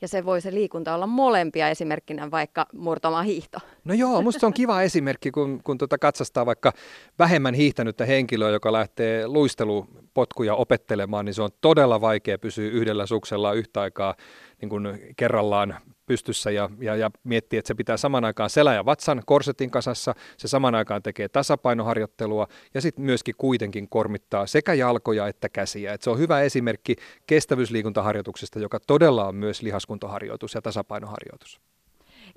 [0.01, 3.59] Ja se voi se liikunta olla molempia esimerkkinä vaikka murtoma hiihto.
[3.83, 6.73] No joo, musta on kiva esimerkki, kun, kun tuota katsastaa vaikka
[7.19, 13.53] vähemmän hiihtänyttä henkilöä, joka lähtee luistelupotkuja opettelemaan, niin se on todella vaikea pysyä yhdellä suksella
[13.53, 14.15] yhtä aikaa
[14.61, 18.85] niin kuin kerrallaan pystyssä ja, ja, ja miettii, että se pitää saman aikaan selä ja
[18.85, 25.27] vatsan korsetin kasassa, se saman aikaan tekee tasapainoharjoittelua ja sitten myöskin kuitenkin kormittaa sekä jalkoja
[25.27, 25.93] että käsiä.
[25.93, 26.95] Et se on hyvä esimerkki
[27.27, 31.70] kestävyysliikuntaharjoituksesta, joka todella on myös lihaskuntoharjoitus ja tasapainoharjoitus.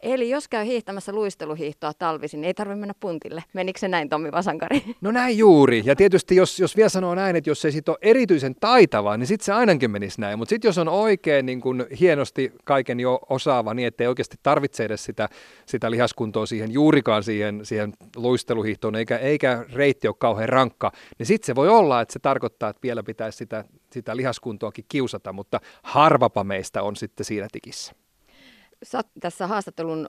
[0.03, 3.45] Eli jos käy hiihtämässä luisteluhiihtoa talvisin, niin ei tarvitse mennä puntille.
[3.53, 4.83] Menikö se näin Tommi Vasankari?
[5.01, 5.83] No näin juuri.
[5.85, 9.27] Ja tietysti jos, jos vielä sanoo näin, että jos ei sit ole erityisen taitava, niin
[9.27, 10.39] sitten se ainakin menisi näin.
[10.39, 14.85] Mutta sitten jos on oikein niin kun hienosti kaiken jo osaava, niin ettei oikeasti tarvitse
[14.85, 15.29] edes sitä,
[15.67, 21.47] sitä lihaskuntoa siihen juurikaan siihen, siihen luisteluhiihtoon, eikä, eikä reitti ole kauhean rankka, niin sitten
[21.47, 26.45] se voi olla, että se tarkoittaa, että vielä pitäisi sitä, sitä lihaskuntoakin kiusata, mutta harvapa
[26.45, 28.04] meistä on sitten siinä tikissä.
[28.85, 30.09] Sä oot tässä haastattelun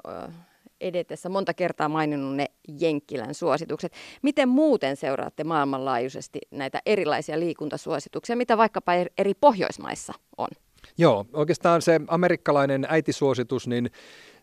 [0.81, 2.45] edetessä monta kertaa maininnut ne
[2.79, 3.93] Jenkkilän suositukset.
[4.21, 10.47] Miten muuten seuraatte maailmanlaajuisesti näitä erilaisia liikuntasuosituksia, mitä vaikkapa eri Pohjoismaissa on?
[10.97, 13.89] Joo, oikeastaan se amerikkalainen äitisuositus, niin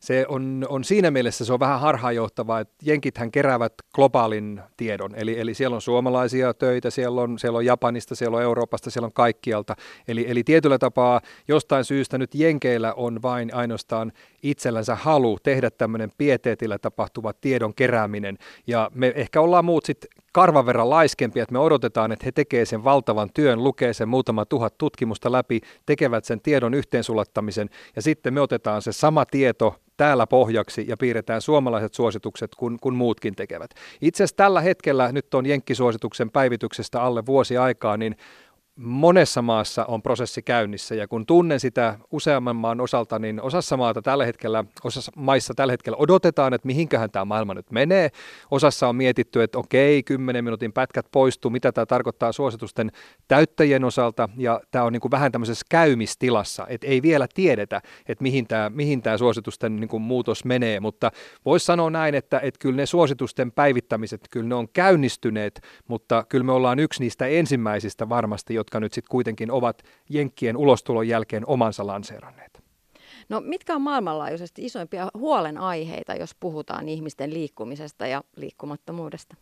[0.02, 5.40] se on, on siinä mielessä se on vähän harhaanjohtavaa, että jenkithän keräävät globaalin tiedon, eli,
[5.40, 9.12] eli siellä on suomalaisia töitä, siellä on, siellä on Japanista, siellä on Euroopasta, siellä on
[9.12, 9.76] kaikkialta,
[10.08, 14.12] eli, eli tietyllä tapaa jostain syystä nyt jenkeillä on vain ainoastaan
[14.42, 20.66] itsellänsä halu tehdä tämmöinen pieteetillä tapahtuva tiedon kerääminen, ja me ehkä ollaan muut sitten karvan
[20.66, 24.78] verran laiskempia, että me odotetaan, että he tekevät sen valtavan työn, lukee sen muutama tuhat
[24.78, 30.84] tutkimusta läpi, tekevät sen tiedon yhteensulattamisen ja sitten me otetaan se sama tieto täällä pohjaksi
[30.88, 33.70] ja piirretään suomalaiset suositukset, kun, kun muutkin tekevät.
[34.00, 38.16] Itse asiassa tällä hetkellä, nyt on Jenkkisuosituksen päivityksestä alle vuosi aikaa, niin
[38.76, 44.02] monessa maassa on prosessi käynnissä ja kun tunnen sitä useamman maan osalta, niin osassa maata
[44.02, 48.10] tällä hetkellä, osassa maissa tällä hetkellä odotetaan, että mihinkähän tämä maailma nyt menee.
[48.50, 52.92] Osassa on mietitty, että okei, 10 minuutin pätkät poistuu, mitä tämä tarkoittaa suositusten
[53.28, 58.22] täyttäjien osalta ja tämä on niin kuin vähän tämmöisessä käymistilassa, että ei vielä tiedetä, että
[58.22, 61.10] mihin tämä, mihin tämä suositusten niin kuin muutos menee, mutta
[61.44, 66.44] voisi sanoa näin, että, että kyllä ne suositusten päivittämiset, kyllä ne on käynnistyneet, mutta kyllä
[66.44, 71.86] me ollaan yksi niistä ensimmäisistä varmasti, jotka nyt sitten kuitenkin ovat Jenkkien ulostulon jälkeen omansa
[71.86, 72.62] lanseeranneet.
[73.28, 79.36] No mitkä on maailmanlaajuisesti isoimpia huolenaiheita, jos puhutaan ihmisten liikkumisesta ja liikkumattomuudesta?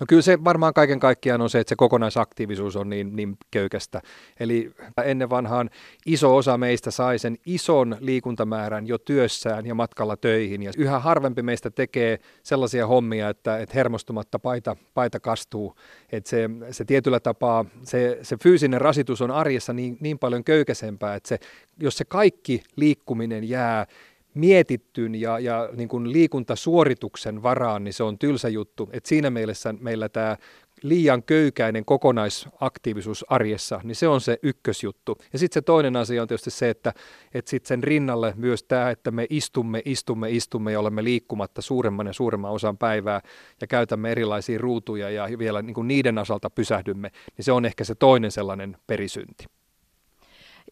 [0.00, 4.00] No kyllä se varmaan kaiken kaikkiaan on se, että se kokonaisaktiivisuus on niin, niin köykästä.
[4.40, 4.70] Eli
[5.04, 5.70] ennen vanhaan
[6.06, 10.62] iso osa meistä sai sen ison liikuntamäärän jo työssään ja matkalla töihin.
[10.62, 15.76] Ja yhä harvempi meistä tekee sellaisia hommia, että, että hermostumatta paita, paita kastuu.
[16.12, 21.14] Että se, se tietyllä tapaa, se, se fyysinen rasitus on arjessa niin, niin paljon köykäisempää,
[21.14, 21.38] että se,
[21.80, 23.86] jos se kaikki liikkuminen jää
[24.34, 28.90] mietittyn ja, ja niin kuin liikuntasuorituksen varaan, niin se on tylsä juttu.
[28.92, 30.36] Et siinä mielessä meillä tämä
[30.82, 35.18] liian köykäinen kokonaisaktiivisuus arjessa, niin se on se ykkösjuttu.
[35.32, 36.92] Ja sitten se toinen asia on tietysti se, että,
[37.34, 42.06] että sitten sen rinnalle myös tämä, että me istumme, istumme, istumme ja olemme liikkumatta suuremman
[42.06, 43.20] ja suuremman osan päivää
[43.60, 47.84] ja käytämme erilaisia ruutuja ja vielä niin kuin niiden osalta pysähdymme, niin se on ehkä
[47.84, 49.44] se toinen sellainen perisynti.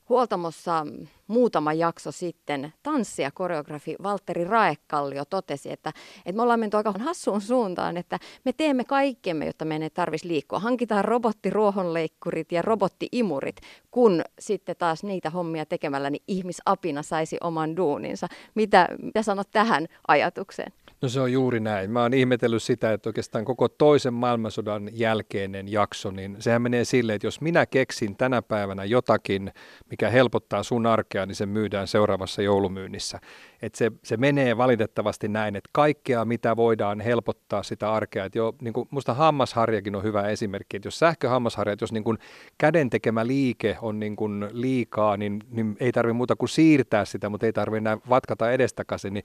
[0.09, 0.87] Huoltamossa
[1.27, 7.41] muutama jakso sitten tanssia koreografi Valtteri Raekallio totesi, että, että me ollaan menty aika hassuun
[7.41, 10.59] suuntaan, että me teemme kaikkemme, jotta meidän ei tarvitsisi liikkua.
[10.59, 13.57] Hankitaan robottiruohonleikkurit ja robottiimurit,
[13.91, 18.27] kun sitten taas niitä hommia tekemällä niin ihmisapina saisi oman duuninsa.
[18.55, 20.73] Mitä, mitä sanot tähän ajatukseen?
[21.03, 21.91] No se on juuri näin.
[21.91, 27.17] Mä oon ihmetellyt sitä, että oikeastaan koko toisen maailmansodan jälkeinen jakso, niin sehän menee silleen,
[27.17, 29.53] että jos minä keksin tänä päivänä jotakin,
[29.91, 33.21] mikä helpottaa sun arkea, niin se myydään seuraavassa joulumyynnissä.
[33.63, 38.25] Että se, se menee valitettavasti näin, että kaikkea mitä voidaan helpottaa sitä arkea.
[38.25, 42.19] Että jo, niin kuin, musta hammasharjakin on hyvä esimerkki, että jos sähköhammasharjat, jos niin kuin
[42.59, 47.29] käden tekemä liike on niin kuin liikaa, niin, niin ei tarvitse muuta kuin siirtää sitä,
[47.29, 49.25] mutta ei tarvitse enää vatkata edestakaisin, niin,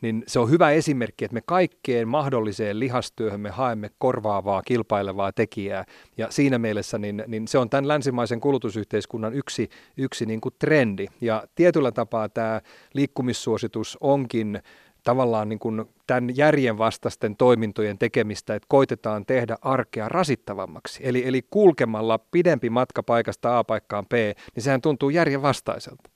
[0.00, 5.84] niin se on hyvä esimerkki, että me kaikkeen mahdolliseen lihastyöhön me haemme korvaavaa, kilpailevaa tekijää.
[6.16, 11.06] Ja siinä mielessä niin, niin se on tämän länsimaisen kulutusyhteiskunnan yksi, yksi niin kuin trendi.
[11.20, 12.60] Ja tietyllä tapaa tämä
[12.94, 14.62] liikkumissuositus onkin
[15.04, 21.00] tavallaan niin kuin tämän järjen vastaisten toimintojen tekemistä, että koitetaan tehdä arkea rasittavammaksi.
[21.02, 24.12] Eli, eli kulkemalla pidempi matka paikasta A paikkaan B,
[24.54, 26.13] niin sehän tuntuu järjen vastaiselta.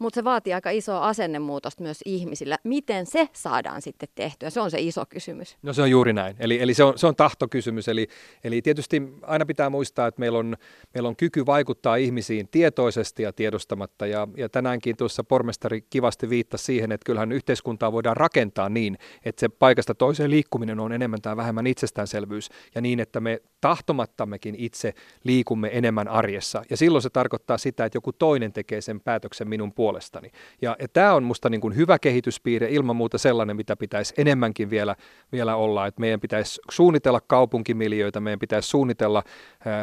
[0.00, 2.58] Mutta se vaatii aika isoa asennemuutosta myös ihmisillä.
[2.64, 4.50] Miten se saadaan sitten tehtyä?
[4.50, 5.56] Se on se iso kysymys.
[5.62, 6.36] No se on juuri näin.
[6.38, 7.88] Eli, eli se, on, se on tahtokysymys.
[7.88, 8.08] Eli,
[8.44, 10.56] eli tietysti aina pitää muistaa, että meillä on,
[10.94, 14.06] meillä on kyky vaikuttaa ihmisiin tietoisesti ja tiedostamatta.
[14.06, 19.40] Ja, ja tänäänkin tuossa pormestari kivasti viittasi siihen, että kyllähän yhteiskuntaa voidaan rakentaa niin, että
[19.40, 22.48] se paikasta toiseen liikkuminen on enemmän tai vähemmän itsestäänselvyys.
[22.74, 26.62] Ja niin, että me tahtomattammekin itse liikumme enemmän arjessa.
[26.70, 30.30] Ja silloin se tarkoittaa sitä, että joku toinen tekee sen päätöksen minun puolestani puolestani.
[30.62, 34.70] Ja, ja tämä on musta niin kuin hyvä kehityspiirre, ilman muuta sellainen, mitä pitäisi enemmänkin
[34.70, 34.96] vielä,
[35.32, 39.22] vielä olla, että meidän pitäisi suunnitella kaupunkimiljöitä, meidän pitäisi suunnitella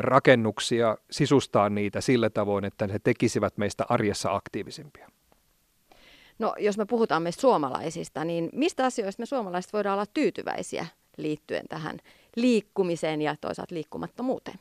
[0.02, 5.10] rakennuksia, sisustaa niitä sillä tavoin, että ne tekisivät meistä arjessa aktiivisimpia.
[6.40, 10.86] No jos me puhutaan meistä suomalaisista, niin mistä asioista me suomalaiset voidaan olla tyytyväisiä
[11.18, 11.98] liittyen tähän
[12.36, 14.60] liikkumiseen ja toisaalta liikkumattomuuteen?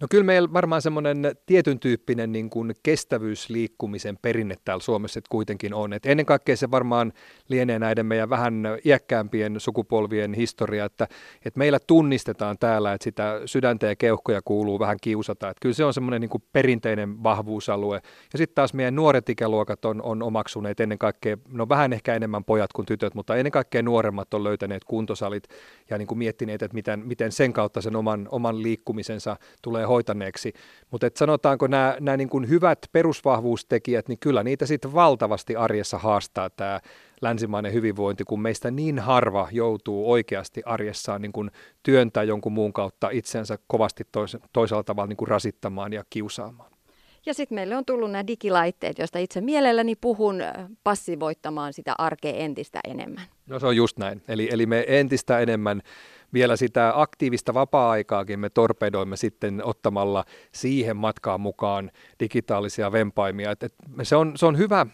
[0.00, 5.74] No kyllä meillä varmaan semmoinen tietyn tyyppinen niin kuin kestävyysliikkumisen perinne täällä Suomessa että kuitenkin
[5.74, 5.92] on.
[5.92, 7.12] Et ennen kaikkea se varmaan
[7.48, 11.08] lienee näiden meidän vähän iäkkäämpien sukupolvien historia, että,
[11.44, 15.48] että meillä tunnistetaan täällä, että sitä sydäntä ja keuhkoja kuuluu vähän kiusata.
[15.48, 18.02] Että kyllä se on semmoinen niin kuin perinteinen vahvuusalue.
[18.32, 22.44] Ja sitten taas meidän nuoret ikäluokat on, on omaksuneet ennen kaikkea, no vähän ehkä enemmän
[22.44, 25.48] pojat kuin tytöt, mutta ennen kaikkea nuoremmat on löytäneet kuntosalit
[25.90, 30.52] ja niin kuin miettineet, että miten, miten sen kautta sen oman, oman liikkumisensa tulee hoitaneeksi.
[30.90, 36.50] Mutta sanotaanko nämä, nämä niin kuin hyvät perusvahvuustekijät, niin kyllä niitä sitten valtavasti arjessa haastaa
[36.50, 36.80] tämä
[37.20, 41.50] länsimainen hyvinvointi, kun meistä niin harva joutuu oikeasti arjessaan niin kuin
[41.82, 46.74] työntää jonkun muun kautta itsensä kovasti tois, toisella tavalla niin kuin rasittamaan ja kiusaamaan.
[47.26, 50.42] Ja sitten meille on tullut nämä digilaitteet, joista itse mielelläni puhun
[50.84, 53.24] passivoittamaan sitä arkea entistä enemmän.
[53.46, 54.22] No se on just näin.
[54.28, 55.82] Eli, eli me entistä enemmän
[56.34, 63.50] vielä sitä aktiivista vapaa-aikaakin me torpedoimme sitten ottamalla siihen matkaan mukaan digitaalisia vempaimia.
[63.50, 64.86] Et, et se, on, se on hyvä,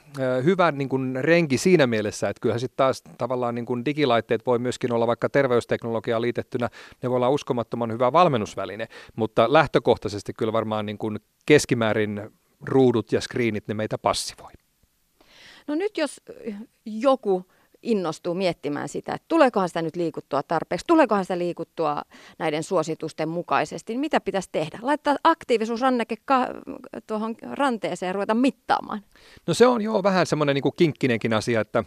[0.44, 4.58] hyvä niin kuin renki siinä mielessä, että kyllähän sitten taas tavallaan niin kuin digilaitteet voi
[4.58, 6.68] myöskin olla vaikka terveysteknologiaa liitettynä,
[7.02, 13.20] ne voi olla uskomattoman hyvä valmennusväline, mutta lähtökohtaisesti kyllä varmaan niin kuin keskimäärin ruudut ja
[13.20, 14.52] screenit ne meitä passivoi.
[15.66, 16.20] No nyt jos
[16.84, 17.46] joku
[17.82, 22.02] innostuu miettimään sitä, että tuleekohan sitä nyt liikuttua tarpeeksi, tuleekohan sitä liikuttua
[22.38, 24.78] näiden suositusten mukaisesti, niin mitä pitäisi tehdä?
[24.82, 26.48] Laittaa aktiivisuusranneke ka-
[27.06, 29.00] tuohon ranteeseen ja ruveta mittaamaan.
[29.46, 31.84] No se on jo vähän semmoinen niin kinkkinenkin asia, että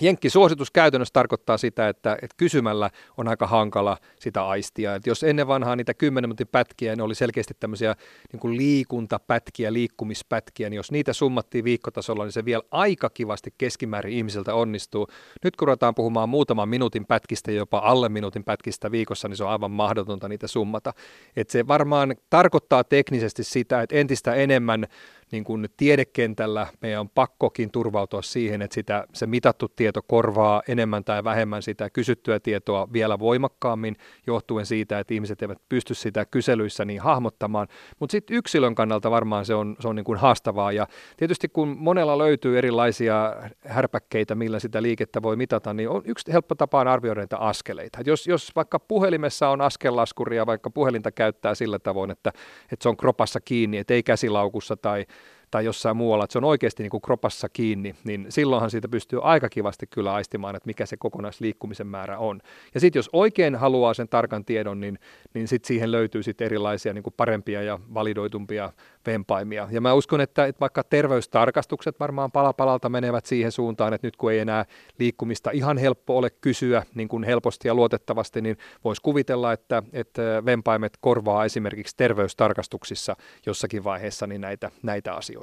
[0.00, 4.94] Jenkki-suositus käytännössä tarkoittaa sitä, että, että kysymällä on aika hankala sitä aistia.
[4.94, 7.94] Että jos ennen vanhaa niitä 10 minuutin pätkiä, ne oli selkeästi tämmöisiä
[8.32, 14.12] niin kuin liikuntapätkiä, liikkumispätkiä, niin jos niitä summattiin viikkotasolla, niin se vielä aika kivasti keskimäärin
[14.12, 15.08] ihmiseltä onnistuu.
[15.44, 19.50] Nyt kun ruvetaan puhumaan muutaman minuutin pätkistä, jopa alle minuutin pätkistä viikossa, niin se on
[19.50, 20.92] aivan mahdotonta niitä summata.
[21.36, 24.86] Että se varmaan tarkoittaa teknisesti sitä, että entistä enemmän
[25.32, 31.04] niin kuin tiedekentällä meidän on pakkokin turvautua siihen, että sitä, se mitattu tieto korvaa enemmän
[31.04, 36.84] tai vähemmän sitä kysyttyä tietoa vielä voimakkaammin, johtuen siitä, että ihmiset eivät pysty sitä kyselyissä
[36.84, 37.68] niin hahmottamaan.
[38.00, 40.72] Mutta sitten yksilön kannalta varmaan se on, se on niin kuin haastavaa.
[40.72, 46.32] Ja tietysti kun monella löytyy erilaisia härpäkkeitä, millä sitä liikettä voi mitata, niin on yksi
[46.32, 47.98] helppo tapa on arvioida niitä askeleita.
[48.06, 52.32] Jos, jos vaikka puhelimessa on askellaskuria, vaikka puhelinta käyttää sillä tavoin, että,
[52.72, 55.06] että se on kropassa kiinni, että ei käsilaukussa tai
[55.52, 59.18] tai jossain muualla, että se on oikeasti niin kuin kropassa kiinni, niin silloinhan siitä pystyy
[59.22, 62.40] aika kivasti kyllä aistimaan, että mikä se kokonaisliikkumisen määrä on.
[62.74, 64.98] Ja sitten jos oikein haluaa sen tarkan tiedon, niin,
[65.34, 68.72] niin sitten siihen löytyy sitten erilaisia niin kuin parempia ja validoitumpia
[69.06, 69.68] vempaimia.
[69.70, 74.32] Ja mä uskon, että, että vaikka terveystarkastukset varmaan palapalalta menevät siihen suuntaan, että nyt kun
[74.32, 74.64] ei enää
[74.98, 80.42] liikkumista ihan helppo ole kysyä niin kuin helposti ja luotettavasti, niin voisi kuvitella, että, että
[80.44, 85.41] vempaimet korvaa esimerkiksi terveystarkastuksissa jossakin vaiheessa niin näitä, näitä asioita.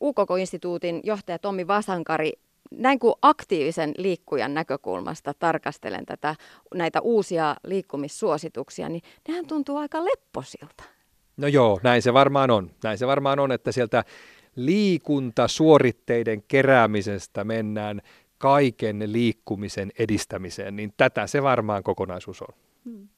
[0.00, 2.32] UKK-instituutin johtaja Tommi Vasankari
[2.70, 6.34] näin kuin aktiivisen liikkujan näkökulmasta tarkastelen tätä,
[6.74, 10.84] näitä uusia liikkumissuosituksia, niin nehän tuntuu aika lepposilta.
[11.36, 12.70] No joo, näin se varmaan on.
[12.84, 14.04] Näin se varmaan on, että sieltä
[14.56, 18.00] liikuntasuoritteiden keräämisestä mennään
[18.38, 22.54] kaiken liikkumisen edistämiseen, niin tätä se varmaan kokonaisuus on.
[22.84, 23.08] Hmm.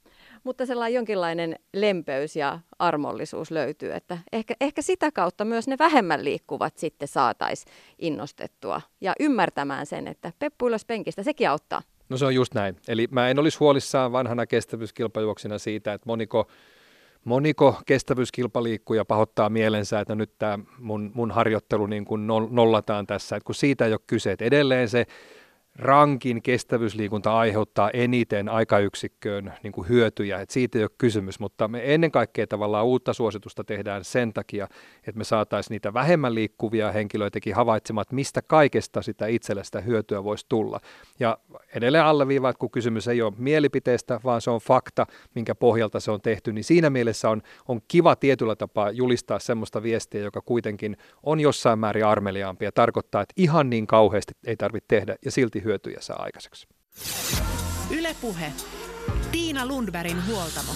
[0.45, 6.25] Mutta sellainen jonkinlainen lempeys ja armollisuus löytyy, että ehkä, ehkä sitä kautta myös ne vähemmän
[6.25, 11.83] liikkuvat sitten saataisiin innostettua ja ymmärtämään sen, että peppu ylös penkistä, sekin auttaa.
[12.09, 12.77] No se on just näin.
[12.89, 16.49] Eli mä en olisi huolissaan vanhana kestävyyskilpajuoksina siitä, että moniko
[17.25, 23.47] moniko kestävyyskilpaliikkuja pahoittaa mielensä, että nyt tämä mun, mun harjoittelu niin kuin nollataan tässä, että
[23.47, 25.07] kun siitä ei ole kyse, että edelleen se
[25.81, 31.95] rankin kestävyysliikunta aiheuttaa eniten aikayksikköön niin kuin hyötyjä, että siitä ei ole kysymys, mutta me
[31.95, 34.69] ennen kaikkea tavallaan uutta suositusta tehdään sen takia,
[35.07, 40.25] että me saataisiin niitä vähemmän liikkuvia henkilöitäkin havaitsemaan, että mistä kaikesta sitä itselle sitä hyötyä
[40.25, 40.81] voisi tulla.
[41.21, 41.39] Ja
[41.75, 46.11] edelleen alleviivaa, että kun kysymys ei ole mielipiteestä, vaan se on fakta, minkä pohjalta se
[46.11, 50.97] on tehty, niin siinä mielessä on, on kiva tietyllä tapaa julistaa semmoista viestiä, joka kuitenkin
[51.23, 55.65] on jossain määrin armeliaampi ja tarkoittaa, että ihan niin kauheasti ei tarvitse tehdä ja silti
[55.71, 56.67] hyötyjä saa aikaiseksi.
[57.91, 58.53] Ylepuhe.
[59.33, 60.73] Tiina Lundbergin huoltamo.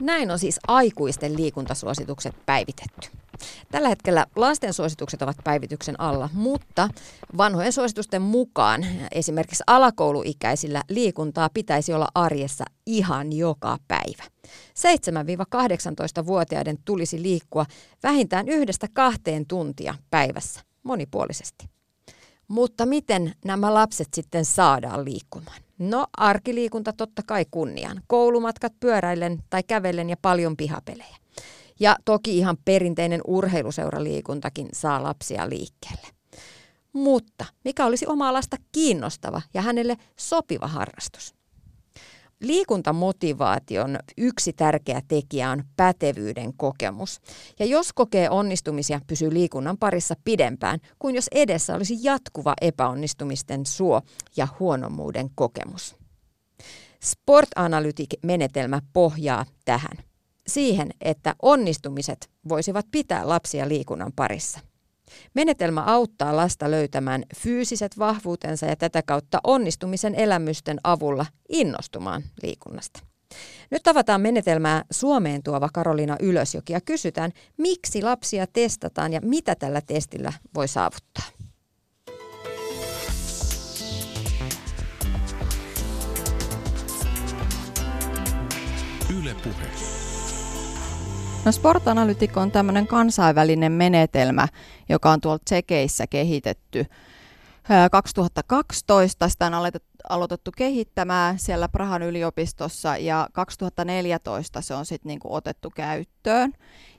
[0.00, 3.08] Näin on siis aikuisten liikuntasuositukset päivitetty.
[3.70, 6.88] Tällä hetkellä lasten suositukset ovat päivityksen alla, mutta
[7.36, 14.24] vanhojen suositusten mukaan esimerkiksi alakouluikäisillä liikuntaa pitäisi olla arjessa ihan joka päivä.
[16.22, 17.66] 7-18-vuotiaiden tulisi liikkua
[18.02, 21.68] vähintään yhdestä kahteen tuntia päivässä monipuolisesti.
[22.48, 25.63] Mutta miten nämä lapset sitten saadaan liikkumaan?
[25.78, 28.02] No arkiliikunta totta kai kunniaan.
[28.06, 31.16] Koulumatkat pyöräillen tai kävellen ja paljon pihapelejä.
[31.80, 36.06] Ja toki ihan perinteinen urheiluseuraliikuntakin saa lapsia liikkeelle.
[36.92, 41.34] Mutta mikä olisi omaa lasta kiinnostava ja hänelle sopiva harrastus?
[42.40, 47.20] Liikuntamotivaation yksi tärkeä tekijä on pätevyyden kokemus.
[47.58, 54.02] Ja jos kokee onnistumisia, pysyy liikunnan parissa pidempään kuin jos edessä olisi jatkuva epäonnistumisten suo
[54.36, 55.96] ja huonommuuden kokemus.
[57.04, 59.96] Sport Analytic-menetelmä pohjaa tähän–
[60.46, 64.60] siihen, että onnistumiset voisivat pitää lapsia liikunnan parissa.
[65.34, 73.00] Menetelmä auttaa lasta löytämään fyysiset vahvuutensa ja tätä kautta onnistumisen elämysten avulla innostumaan liikunnasta.
[73.70, 79.80] Nyt tavataan menetelmää Suomeen tuova Karolina Ylösjoki ja kysytään, miksi lapsia testataan ja mitä tällä
[79.80, 81.24] testillä voi saavuttaa.
[89.18, 89.93] Yle Puhe.
[91.44, 94.48] No Sport Analytic on tämmöinen kansainvälinen menetelmä,
[94.88, 96.86] joka on tuolta Tsekeissä kehitetty.
[97.90, 99.54] 2012 sitä on
[100.08, 106.52] aloitettu kehittämään siellä Prahan yliopistossa ja 2014 se on sitten niinku otettu käyttöön.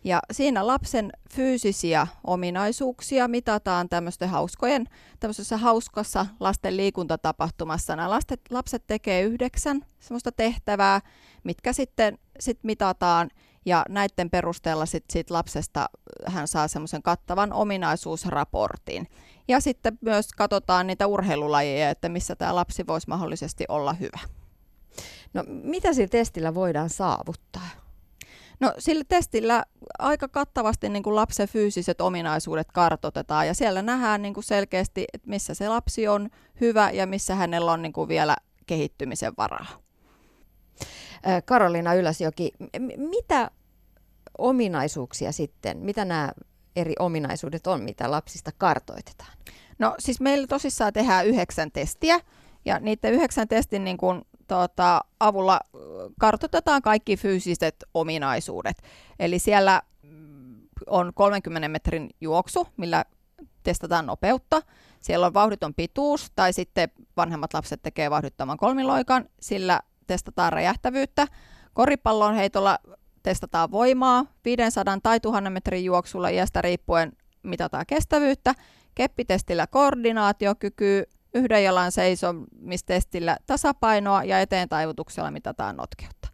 [0.04, 3.88] Ja siinä lapsen fyysisiä ominaisuuksia mitataan
[4.28, 4.86] hauskojen,
[5.20, 7.96] tämmöisessä hauskassa lasten liikuntatapahtumassa.
[7.96, 11.02] Nämä lastet, lapset tekee yhdeksän semmoista tehtävää,
[11.44, 13.30] mitkä sitten sit mitataan
[13.66, 15.90] ja näiden perusteella sit sit lapsesta
[16.26, 19.08] hän saa semmoisen kattavan ominaisuusraportin.
[19.48, 24.20] Ja sitten myös katsotaan niitä urheilulajeja, että missä tämä lapsi voisi mahdollisesti olla hyvä.
[25.34, 27.70] No mitä sillä testillä voidaan saavuttaa?
[28.60, 29.64] No sillä testillä
[30.00, 35.30] aika kattavasti niin kuin lapsen fyysiset ominaisuudet kartotetaan ja siellä nähdään niin kuin selkeästi, että
[35.30, 36.30] missä se lapsi on
[36.62, 38.36] hyvä ja missä hänellä on niin kuin vielä
[38.68, 39.85] kehittymisen varaa.
[41.46, 42.52] Karolina Ylösjoki,
[42.98, 43.52] mitä
[44.38, 46.32] ominaisuuksia sitten, mitä nämä
[46.76, 49.38] eri ominaisuudet on, mitä lapsista kartoitetaan?
[49.80, 52.20] No siis meillä tosissaan tehdään yhdeksän testiä
[52.66, 55.60] ja niiden yhdeksän testin niin kuin, tuota, avulla
[56.20, 58.78] kartoitetaan kaikki fyysiset ominaisuudet.
[59.20, 60.56] Eli siellä mm,
[60.88, 63.06] on 30 metrin juoksu, millä
[63.64, 64.62] testataan nopeutta.
[65.02, 71.28] Siellä on vauhditon pituus, tai sitten vanhemmat lapset tekee vauhdittoman kolmiloikan, sillä testataan räjähtävyyttä.
[71.74, 72.80] Koripallon heitolla
[73.24, 77.12] testataan voimaa, 500 tai 1000 metrin juoksulla iästä riippuen
[77.44, 78.54] mitataan kestävyyttä,
[78.96, 86.28] keppitestillä koordinaatiokyky, yhden jalan seisomistestillä tasapainoa ja eteen taivutuksella mitataan notkeutta.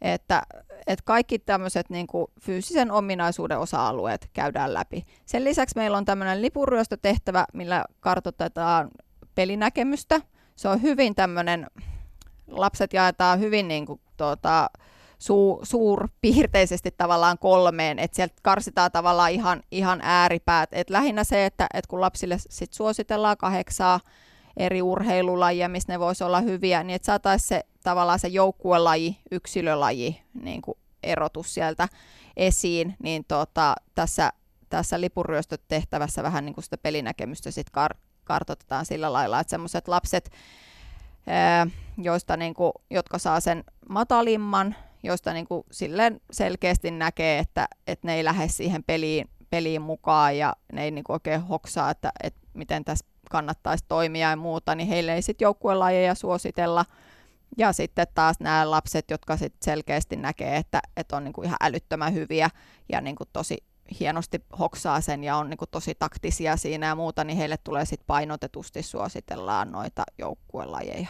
[0.00, 0.42] Että,
[0.86, 2.06] että kaikki tämmöiset niin
[2.40, 5.04] fyysisen ominaisuuden osa-alueet käydään läpi.
[5.26, 8.90] Sen lisäksi meillä on tämmöinen lipuryöstötehtävä, millä kartoitetaan
[9.34, 10.20] pelinäkemystä.
[10.56, 11.66] Se on hyvin tämmöinen,
[12.48, 14.70] lapset jaetaan hyvin niin kuin, tuota,
[15.18, 20.68] su, suurpiirteisesti tavallaan kolmeen, että sieltä karsitaan tavallaan ihan, ihan ääripäät.
[20.72, 24.00] Et lähinnä se, että et kun lapsille sit suositellaan kahdeksaa
[24.56, 30.22] eri urheilulajia, missä ne voisi olla hyviä, niin että saataisiin se tavallaan se joukkuelaji, yksilölaji
[30.42, 31.88] niin kuin erotus sieltä
[32.36, 34.32] esiin, niin tota, tässä,
[34.68, 40.30] tässä lipuryöstötehtävässä vähän niin kuin sitä pelinäkemystä sit kar- kartoitetaan sillä lailla, että semmoiset lapset,
[41.98, 48.06] joista niin kuin, jotka saa sen matalimman, joista niin kuin silleen selkeästi näkee, että, että
[48.06, 52.12] ne ei lähde siihen peliin, peliin mukaan ja ne ei niin kuin oikein hoksaa, että,
[52.22, 56.84] että miten tässä kannattaisi toimia ja muuta, niin heille ei sitten joukkuelajeja suositella.
[57.58, 62.14] Ja sitten taas nämä lapset, jotka sit selkeästi näkee, että, että on niinku ihan älyttömän
[62.14, 62.50] hyviä
[62.92, 63.64] ja niinku tosi
[64.00, 68.06] hienosti hoksaa sen ja on niinku tosi taktisia siinä ja muuta, niin heille tulee sitten
[68.06, 71.08] painotetusti suositellaan noita joukkuelajeja.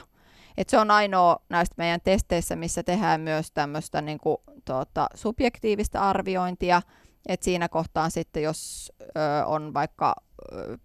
[0.57, 6.83] Et se on ainoa näistä meidän testeissä, missä tehdään myös tämmöistä niinku, tuota, subjektiivista arviointia,
[7.27, 10.15] että siinä kohtaan sitten, jos ö, on vaikka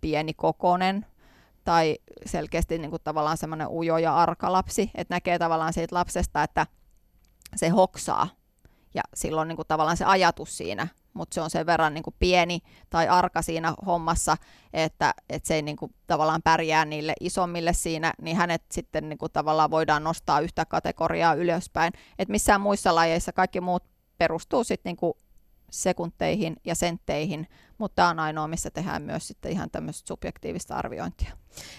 [0.01, 1.05] pieni kokonen
[1.63, 6.43] tai selkeästi niin kuin tavallaan semmoinen ujo ja arka lapsi, että näkee tavallaan siitä lapsesta,
[6.43, 6.67] että
[7.55, 8.27] se hoksaa
[8.93, 10.87] ja silloin niin kuin tavallaan se ajatus siinä,
[11.17, 12.59] mutta se on sen verran niin kuin pieni
[12.89, 14.37] tai arka siinä hommassa,
[14.73, 19.17] että, että se ei niin kuin tavallaan pärjää niille isommille siinä, niin hänet sitten niin
[19.17, 21.93] kuin tavallaan voidaan nostaa yhtä kategoriaa ylöspäin.
[22.19, 23.83] Et missään muissa lajeissa kaikki muut
[24.17, 25.13] perustuu sitten niin
[25.71, 27.47] sekunteihin ja sentteihin,
[27.77, 31.31] mutta tämä on ainoa, missä tehdään myös sitten ihan tämmöistä subjektiivista arviointia.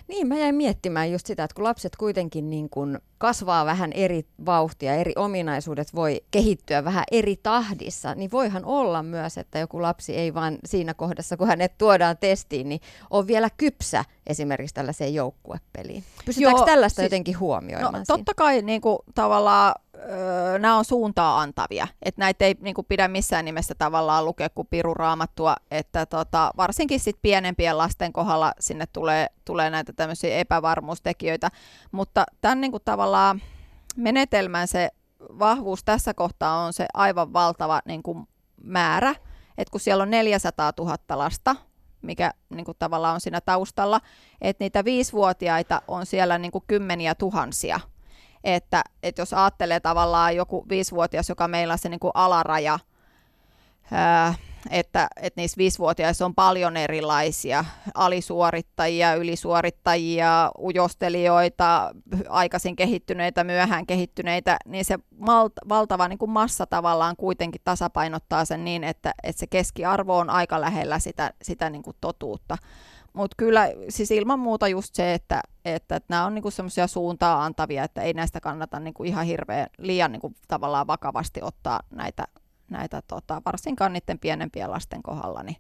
[0.09, 4.26] Niin, mä jäin miettimään just sitä, että kun lapset kuitenkin niin kun kasvaa vähän eri
[4.47, 10.16] vauhtia, eri ominaisuudet voi kehittyä vähän eri tahdissa, niin voihan olla myös, että joku lapsi
[10.16, 12.80] ei vaan siinä kohdassa, kun hänet tuodaan testiin, niin
[13.11, 16.05] on vielä kypsä esimerkiksi tällaiseen joukkuepeliin.
[16.24, 17.95] Pystytäänkö Joo, tällaista siis, jotenkin huomioimaan?
[17.95, 21.88] No, totta kai niin kuin, tavallaan öö, nämä on suuntaa antavia.
[22.03, 27.01] Että näitä ei niin kuin, pidä missään nimessä tavallaan lukea kuin piruraamattua, että tota, varsinkin
[27.01, 31.51] sit pienempien lasten kohdalla sinne tulee, tulee näitä tämmöisiä epävarmuustekijöitä.
[31.92, 33.42] Mutta tämän niin kuin, tavallaan
[33.96, 34.88] menetelmän se
[35.20, 38.28] vahvuus tässä kohtaa on se aivan valtava niin kuin,
[38.62, 39.14] määrä,
[39.59, 41.57] että kun siellä on 400 000 lasta,
[42.03, 44.01] mikä niin kuin, tavallaan on siinä taustalla,
[44.40, 47.80] että niitä viisivuotiaita on siellä niin kuin, kymmeniä tuhansia–
[48.45, 52.78] että, että jos ajattelee tavallaan joku viisivuotias, joka meillä on se niin kuin alaraja,
[54.70, 57.64] että, että niissä viisivuotiaissa on paljon erilaisia
[57.95, 61.91] alisuorittajia, ylisuorittajia, ujostelijoita,
[62.28, 64.99] aikaisin kehittyneitä, myöhään kehittyneitä, niin se
[65.68, 70.61] valtava niin kuin massa tavallaan kuitenkin tasapainottaa sen niin, että, että se keskiarvo on aika
[70.61, 72.57] lähellä sitä, sitä niin kuin totuutta.
[73.12, 77.44] Mutta kyllä siis ilman muuta just se, että, että, että nämä on niinku semmoisia suuntaa
[77.44, 82.24] antavia, että ei näistä kannata niinku ihan hirveän liian niinku tavallaan vakavasti ottaa näitä,
[82.70, 85.56] näitä tota, varsinkaan niiden pienempien lasten kohdalla, niin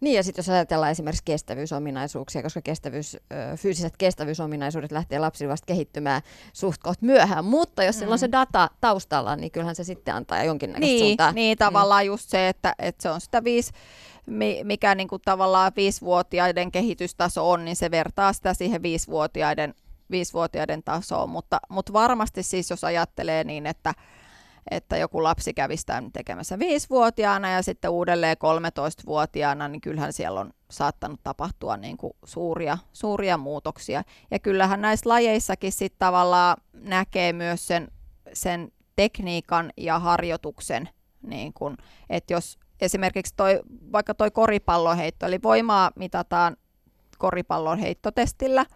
[0.00, 3.16] niin ja sitten jos ajatellaan esimerkiksi kestävyysominaisuuksia, koska kestävyys,
[3.56, 6.22] fyysiset kestävyysominaisuudet lähtee lapsilla vasta kehittymään
[6.52, 7.98] suht koht myöhään, mutta jos mm.
[7.98, 11.32] sillä on se data taustalla, niin kyllähän se sitten antaa jonkinnäköistä niin, suuntaa.
[11.32, 12.06] Niin, tavallaan mm.
[12.06, 13.72] just se, että, että se on sitä viisi
[14.64, 19.74] mikä niin kuin tavallaan viisivuotiaiden kehitystaso on, niin se vertaa sitä siihen viisivuotiaiden,
[20.10, 21.30] viisivuotiaiden tasoon.
[21.30, 23.94] Mutta, mutta varmasti siis, jos ajattelee niin, että,
[24.70, 30.52] että joku lapsi kävisi tämän tekemässä viisivuotiaana ja sitten uudelleen 13-vuotiaana, niin kyllähän siellä on
[30.70, 34.02] saattanut tapahtua niin kuin suuria, suuria muutoksia.
[34.30, 37.88] Ja kyllähän näissä lajeissakin sitten tavallaan näkee myös sen,
[38.32, 40.88] sen tekniikan ja harjoituksen,
[41.22, 41.76] niin kun,
[42.10, 43.60] että jos esimerkiksi toi,
[43.92, 46.56] vaikka toi koripalloheitto, eli voimaa mitataan
[47.18, 48.66] koripallon heittotestillä,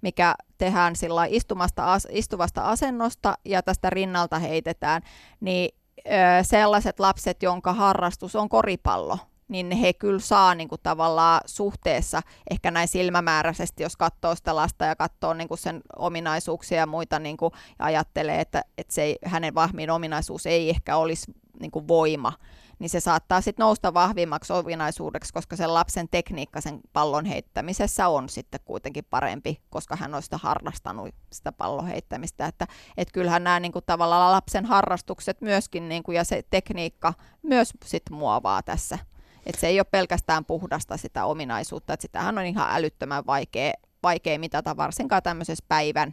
[0.00, 5.02] mikä tehdään sillä istumasta, as, istuvasta asennosta ja tästä rinnalta heitetään,
[5.40, 6.10] niin ö,
[6.42, 12.70] sellaiset lapset, jonka harrastus on koripallo, niin he kyllä saa niin kuin, tavallaan suhteessa, ehkä
[12.70, 17.36] näin silmämääräisesti, jos katsoo sitä lasta ja katsoo niin kuin sen ominaisuuksia ja muita, niin
[17.36, 21.88] kuin, ja ajattelee, että, että se ei, hänen vahvin ominaisuus ei ehkä olisi niin kuin
[21.88, 22.32] voima,
[22.78, 28.28] niin se saattaa sitten nousta vahvimmaksi ominaisuudeksi, koska sen lapsen tekniikka sen pallon heittämisessä on
[28.28, 32.46] sitten kuitenkin parempi, koska hän on sitä harrastanut sitä pallon heittämistä.
[32.46, 32.66] Että
[32.96, 37.72] et kyllähän nämä niin kuin, tavallaan lapsen harrastukset myöskin niin kuin, ja se tekniikka myös
[37.84, 38.98] sitten muovaa tässä.
[39.46, 43.72] Et se ei ole pelkästään puhdasta sitä ominaisuutta, että sitähän on ihan älyttömän vaikea,
[44.02, 46.12] vaikea mitata varsinkaan tämmöisessä päivän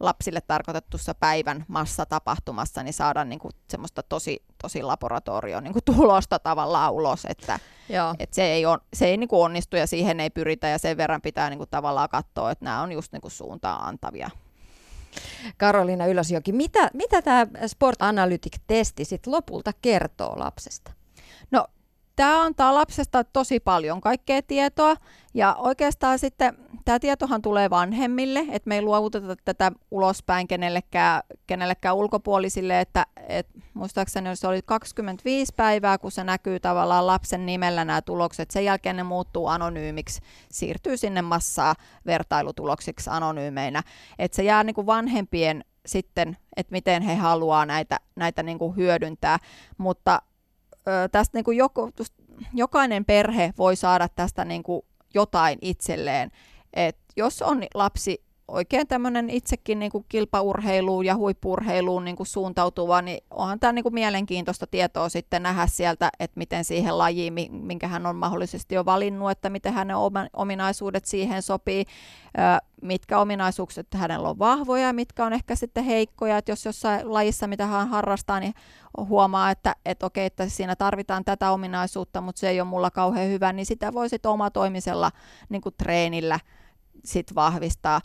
[0.00, 6.38] lapsille tarkoitettussa päivän massatapahtumassa, niin saadaan niin kuin semmoista tosi, tosi laboratorio niin kuin tulosta
[6.38, 8.14] tavallaan ulos, että, Joo.
[8.18, 10.96] että se ei, on, se ei niin kuin onnistu ja siihen ei pyritä ja sen
[10.96, 14.30] verran pitää niin kuin tavallaan katsoa, että nämä on just niin kuin suuntaan antavia.
[15.56, 20.97] Karoliina Ylösjoki, mitä, mitä tämä Sport Analytic-testi sitten lopulta kertoo lapsesta?
[22.18, 24.96] Tämä antaa lapsesta tosi paljon kaikkea tietoa
[25.34, 31.96] ja oikeastaan sitten tämä tietohan tulee vanhemmille, että me ei luovuteta tätä ulospäin kenellekään, kenellekään
[31.96, 38.02] ulkopuolisille, että et, muistaakseni se oli 25 päivää, kun se näkyy tavallaan lapsen nimellä nämä
[38.02, 38.50] tulokset.
[38.50, 41.74] Sen jälkeen ne muuttuu anonyymiksi, siirtyy sinne massaa
[42.06, 43.82] vertailutuloksiksi anonyymeinä.
[44.18, 48.76] Että se jää niin kuin vanhempien sitten, että miten he haluaa näitä, näitä niin kuin
[48.76, 49.38] hyödyntää,
[49.78, 50.22] mutta
[51.12, 51.90] tästä niin kuin joko,
[52.54, 54.82] jokainen perhe voi saada tästä niin kuin
[55.14, 56.30] jotain itselleen.
[56.72, 63.02] Et jos on lapsi oikein tämmöinen itsekin niin kuin kilpaurheiluun ja huippurheiluun niin kuin suuntautuva,
[63.02, 67.88] niin onhan tämä niin kuin mielenkiintoista tietoa sitten nähdä sieltä, että miten siihen lajiin, minkä
[67.88, 69.96] hän on mahdollisesti jo valinnut, että miten hänen
[70.32, 71.84] ominaisuudet siihen sopii,
[72.82, 77.46] mitkä ominaisuukset hänellä on vahvoja ja mitkä on ehkä sitten heikkoja, että jos jossain lajissa,
[77.46, 78.54] mitä hän harrastaa, niin
[78.98, 83.28] huomaa, että, että okei, että siinä tarvitaan tätä ominaisuutta, mutta se ei ole mulla kauhean
[83.28, 85.10] hyvä, niin sitä voi sitten omatoimisella
[85.48, 86.40] niin kuin treenillä
[87.04, 88.00] sit vahvistaa.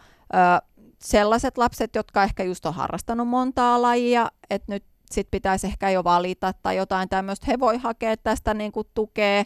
[1.00, 6.04] Sellaiset lapset, jotka ehkä just on harrastanut montaa lajia, että nyt sit pitäisi ehkä jo
[6.04, 9.44] valita tai jotain tämmöistä, he voi hakea tästä niin kuin tukea.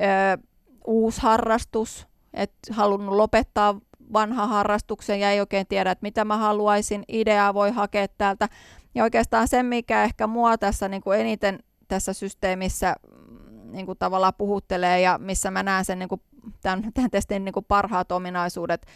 [0.00, 0.42] Ö,
[0.86, 3.80] uusi harrastus, että halunnut lopettaa
[4.12, 7.04] vanha harrastuksen ja ei oikein tiedä, että mitä mä haluaisin.
[7.08, 8.48] Ideaa voi hakea täältä.
[8.94, 11.58] Ja oikeastaan se, mikä ehkä mua tässä niin kuin eniten
[11.88, 16.22] tässä systeemissä mm, niin kuin tavallaan puhuttelee ja missä mä näen sen niin kuin
[16.62, 18.86] tämän, tämän testin niin kuin parhaat ominaisuudet,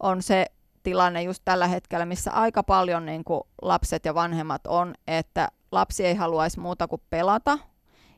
[0.00, 0.46] on se
[0.82, 6.06] tilanne just tällä hetkellä, missä aika paljon niin kuin lapset ja vanhemmat on, että lapsi
[6.06, 7.58] ei haluaisi muuta kuin pelata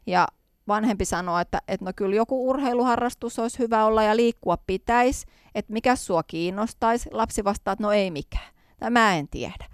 [0.06, 0.28] ja
[0.68, 5.72] vanhempi sanoo, että, että no kyllä joku urheiluharrastus olisi hyvä olla ja liikkua pitäisi, että
[5.72, 7.08] mikä sua kiinnostaisi.
[7.12, 9.64] Lapsi vastaa, että no ei mikään, tai mä en tiedä.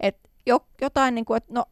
[0.00, 0.16] Et
[0.46, 1.64] jo, jotain niin kuin, että no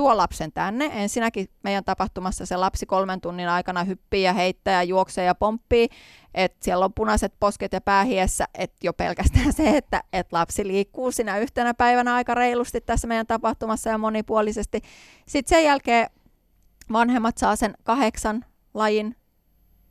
[0.00, 0.90] tuo lapsen tänne.
[0.94, 5.88] Ensinnäkin meidän tapahtumassa se lapsi kolmen tunnin aikana hyppii ja heittää ja juoksee ja pomppii.
[6.34, 11.12] Et siellä on punaiset posket ja päähiessä, että jo pelkästään se, että et lapsi liikkuu
[11.12, 14.80] siinä yhtenä päivänä aika reilusti tässä meidän tapahtumassa ja monipuolisesti.
[15.28, 16.10] Sitten sen jälkeen
[16.92, 18.44] vanhemmat saa sen kahdeksan
[18.74, 19.16] lajin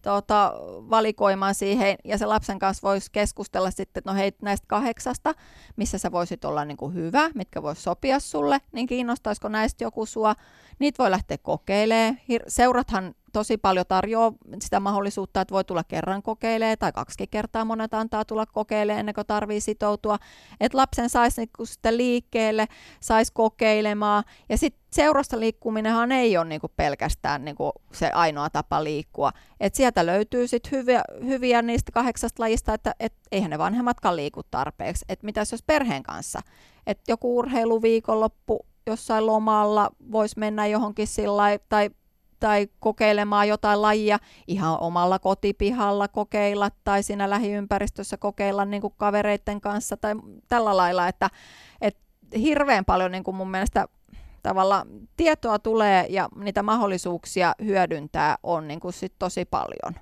[0.02, 0.54] tota,
[0.90, 5.34] valikoimaan siihen, ja se lapsen kanssa voisi keskustella sitten, että no hei, näistä kahdeksasta,
[5.76, 10.06] missä sä voisit olla niin kuin hyvä, mitkä voisi sopia sulle, niin kiinnostaisiko näistä joku
[10.06, 10.36] sua.
[10.80, 12.18] Niitä voi lähteä kokeilemaan.
[12.48, 17.94] Seurathan tosi paljon tarjoaa sitä mahdollisuutta, että voi tulla kerran kokeilemaan tai kaksi kertaa monet
[17.94, 20.18] antaa tulla kokeilemaan ennen kuin tarvii sitoutua.
[20.60, 22.68] Että lapsen saisi niinku sitten liikkeelle,
[23.00, 29.32] saisi kokeilemaan ja sitten seurasta liikkuminenhan ei ole niinku pelkästään niinku se ainoa tapa liikkua.
[29.60, 34.42] Et sieltä löytyy sitten hyviä, hyviä niistä kahdeksasta lajista, että et eihän ne vanhemmatkaan liiku
[34.52, 35.06] tarpeeksi.
[35.10, 36.40] Että mitäs jos perheen kanssa?
[36.88, 41.90] Että joku urheiluviikonloppu jossain lomalla voisi mennä johonkin sillä tai
[42.40, 49.62] tai kokeilemaan jotain lajia ihan omalla kotipihalla kokeilla tai siinä lähiympäristössä kokeilla niin kuin kavereiden
[49.62, 50.16] kanssa tai
[50.48, 51.30] tällä lailla, että,
[51.82, 52.02] että
[52.38, 53.88] hirveän paljon niin kuin mun mielestä
[54.44, 54.86] tavalla
[55.18, 59.96] tietoa tulee ja niitä mahdollisuuksia hyödyntää on niin kuin sit tosi paljon.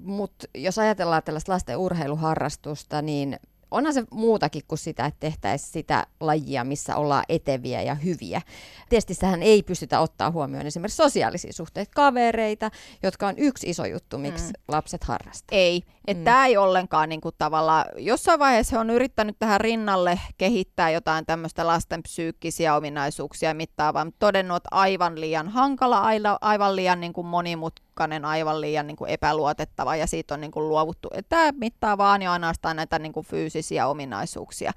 [0.00, 3.36] Mutta jos ajatellaan tällaista lasten urheiluharrastusta, niin
[3.74, 8.42] onhan se muutakin kuin sitä, että tehtäisiin sitä lajia, missä ollaan eteviä ja hyviä.
[8.88, 12.70] Testissähän ei pystytä ottaa huomioon esimerkiksi sosiaalisia suhteita, kavereita,
[13.02, 14.52] jotka on yksi iso juttu, miksi mm.
[14.68, 15.48] lapset harrastavat.
[15.52, 16.24] Ei, että mm.
[16.24, 21.66] tämä ei ollenkaan niin kuin tavallaan, jossain vaiheessa on yrittänyt tähän rinnalle kehittää jotain tämmöistä
[21.66, 26.02] lasten psyykkisiä ominaisuuksia mittaavaa, mutta todennut, että aivan liian hankala,
[26.40, 30.68] aivan liian niin kuin monimutkainen, aivan liian niin kuin epäluotettava ja siitä on niin kuin
[30.68, 31.08] luovuttu.
[31.28, 34.72] Tämä mittaa vaan jo ainoastaan näitä niin kuin fyysisiä ominaisuuksia.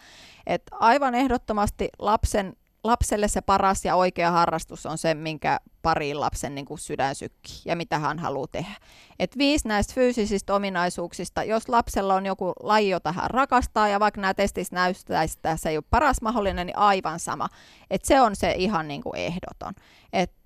[0.48, 2.54] Et aivan ehdottomasti lapsen
[2.88, 7.62] lapselle se paras ja oikea harrastus on se, minkä pariin lapsen niin kuin sydän sykkii
[7.66, 8.76] ja mitä hän haluaa tehdä.
[9.20, 14.22] Et viisi näistä fyysisistä ominaisuuksista, jos lapsella on joku laji, jota hän rakastaa ja vaikka
[14.22, 17.48] nämä testit näyttäisi, että se ei ole paras mahdollinen, niin aivan sama.
[17.90, 19.74] Et se on se ihan niin kuin ehdoton.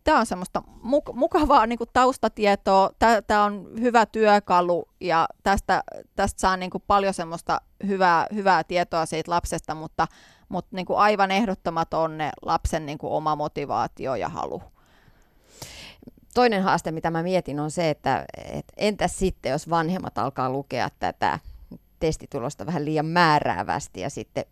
[0.04, 2.90] Tämä on semmoista muk- mukavaa niin kuin taustatietoa,
[3.28, 5.84] tämä on hyvä työkalu ja tästä,
[6.16, 10.08] tästä saa niin kuin paljon semmoista hyvää, hyvää tietoa siitä lapsesta, mutta
[10.52, 14.62] mutta niin kuin aivan ehdottomat on ne lapsen niin kuin oma motivaatio ja halu.
[16.34, 20.90] Toinen haaste, mitä mä mietin, on se, että et entäs sitten, jos vanhemmat alkaa lukea
[21.00, 21.40] tätä
[22.00, 24.46] testitulosta vähän liian määräävästi ja sitten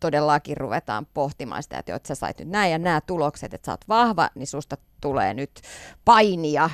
[0.00, 3.72] todellakin ruvetaan pohtimaan sitä, että jos sä sait nyt näin ja nämä tulokset, että sä
[3.72, 5.60] oot vahva, niin susta tulee nyt
[6.04, 6.70] painia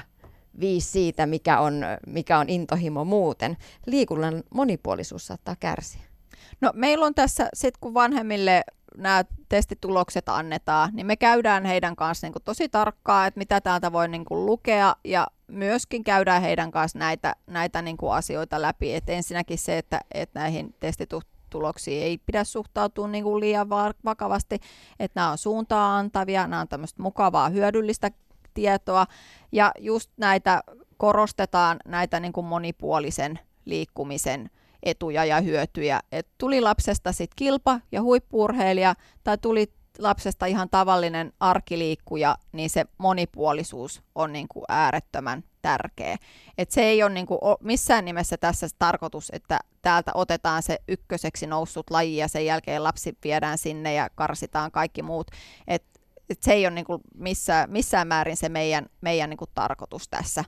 [0.60, 3.56] viisi siitä, mikä on, mikä on intohimo muuten.
[3.86, 6.11] Liikunnan monipuolisuus saattaa kärsiä.
[6.60, 8.64] No meillä on tässä, sit kun vanhemmille
[8.96, 13.92] nämä testitulokset annetaan, niin me käydään heidän kanssa niin kuin tosi tarkkaa, että mitä täältä
[13.92, 14.96] voi niin kuin lukea.
[15.04, 18.94] Ja myöskin käydään heidän kanssa näitä, näitä niin kuin asioita läpi.
[18.94, 23.70] Et ensinnäkin se, että, että näihin testituloksiin ei pidä suhtautua niin kuin liian
[24.04, 24.54] vakavasti,
[25.00, 28.10] että nämä on suuntaa antavia, nämä on tämmöistä mukavaa, hyödyllistä
[28.54, 29.06] tietoa.
[29.52, 30.62] Ja just näitä
[30.96, 34.50] korostetaan näitä niin kuin monipuolisen liikkumisen
[34.82, 36.00] etuja ja hyötyjä.
[36.12, 42.84] Et tuli lapsesta sitten kilpa ja huippuurheilija tai tuli lapsesta ihan tavallinen arkiliikkuja, niin se
[42.98, 46.16] monipuolisuus on niin kuin äärettömän tärkeä.
[46.58, 51.46] Et se ei ole niin kuin missään nimessä tässä tarkoitus, että täältä otetaan se ykköseksi
[51.46, 55.30] noussut laji ja sen jälkeen lapsi viedään sinne ja karsitaan kaikki muut.
[55.68, 55.84] Et,
[56.30, 60.08] et se ei ole niin kuin missään, missään määrin se meidän, meidän niin kuin tarkoitus
[60.08, 60.44] tässä.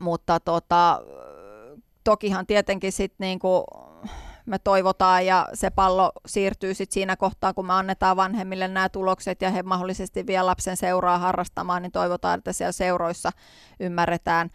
[0.00, 1.02] Mutta tota,
[2.04, 3.64] tokihan tietenkin sitten niinku
[4.46, 9.42] me toivotaan ja se pallo siirtyy sitten siinä kohtaa, kun me annetaan vanhemmille nämä tulokset
[9.42, 13.30] ja he mahdollisesti vie lapsen seuraa harrastamaan, niin toivotaan, että siellä seuroissa
[13.80, 14.50] ymmärretään,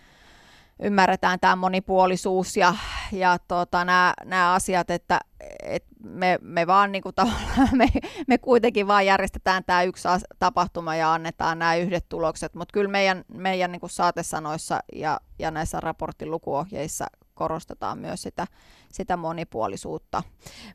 [0.80, 2.76] ymmärretään tämä monipuolisuus ja,
[3.12, 5.20] ja tota, nämä, nämä asiat, että
[5.64, 7.12] et me, me vaan niinku
[7.72, 7.88] me,
[8.28, 10.08] me kuitenkin vaan järjestetään tämä yksi
[10.40, 15.80] tapahtuma ja annetaan nämä yhdet tulokset, mutta kyllä meidän, meidän niinku saatesanoissa ja, ja näissä
[15.80, 17.06] raportin lukuohjeissa
[17.40, 18.48] korostetaan myös sitä,
[18.92, 20.24] sitä monipuolisuutta.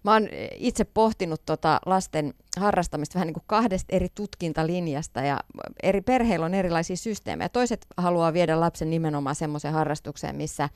[0.02, 5.40] Mä oon itse pohtinut tota lasten harrastamista vähän niin kuin kahdesta eri tutkintalinjasta ja
[5.82, 7.48] eri perheillä on erilaisia systeemejä.
[7.48, 10.68] Toiset haluaa viedä lapsen nimenomaan semmoiseen harrastukseen, missä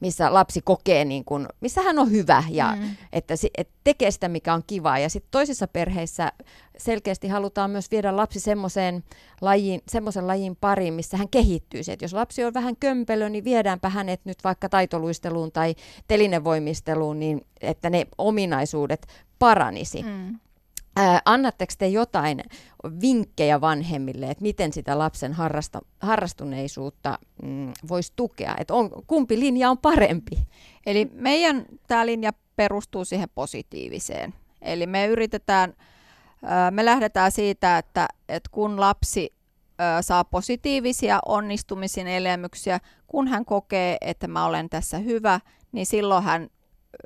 [0.00, 2.96] missä lapsi kokee, niin kuin, missä hän on hyvä ja mm.
[3.12, 4.98] että, että tekee sitä, mikä on kivaa.
[4.98, 6.32] Ja sitten toisissa perheissä
[6.78, 9.04] selkeästi halutaan myös viedä lapsi semmoiseen
[9.40, 11.80] lajiin, semmoisen lajin pariin, missä hän kehittyy.
[11.92, 15.74] Et jos lapsi on vähän kömpelö, niin viedäänpä hänet nyt vaikka taitoluisteluun tai
[16.08, 19.06] telinevoimisteluun, niin että ne ominaisuudet
[19.38, 20.02] paranisi.
[20.02, 20.38] Mm.
[20.96, 22.40] Ää, annatteko te jotain
[23.00, 28.54] vinkkejä vanhemmille, että miten sitä lapsen harrasta, harrastuneisuutta mm, voisi tukea?
[28.58, 30.38] Että on, kumpi linja on parempi?
[30.86, 34.34] Eli meidän tämä linja perustuu siihen positiiviseen.
[34.62, 35.74] Eli me yritetään,
[36.44, 39.36] ää, me lähdetään siitä, että, että kun lapsi
[40.00, 45.40] saa positiivisia onnistumisen elämyksiä, kun hän kokee, että mä olen tässä hyvä,
[45.72, 46.48] niin silloin hän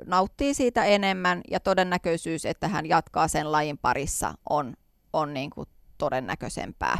[0.05, 4.73] nauttii siitä enemmän ja todennäköisyys, että hän jatkaa sen lajin parissa on,
[5.13, 6.97] on niin kuin todennäköisempää.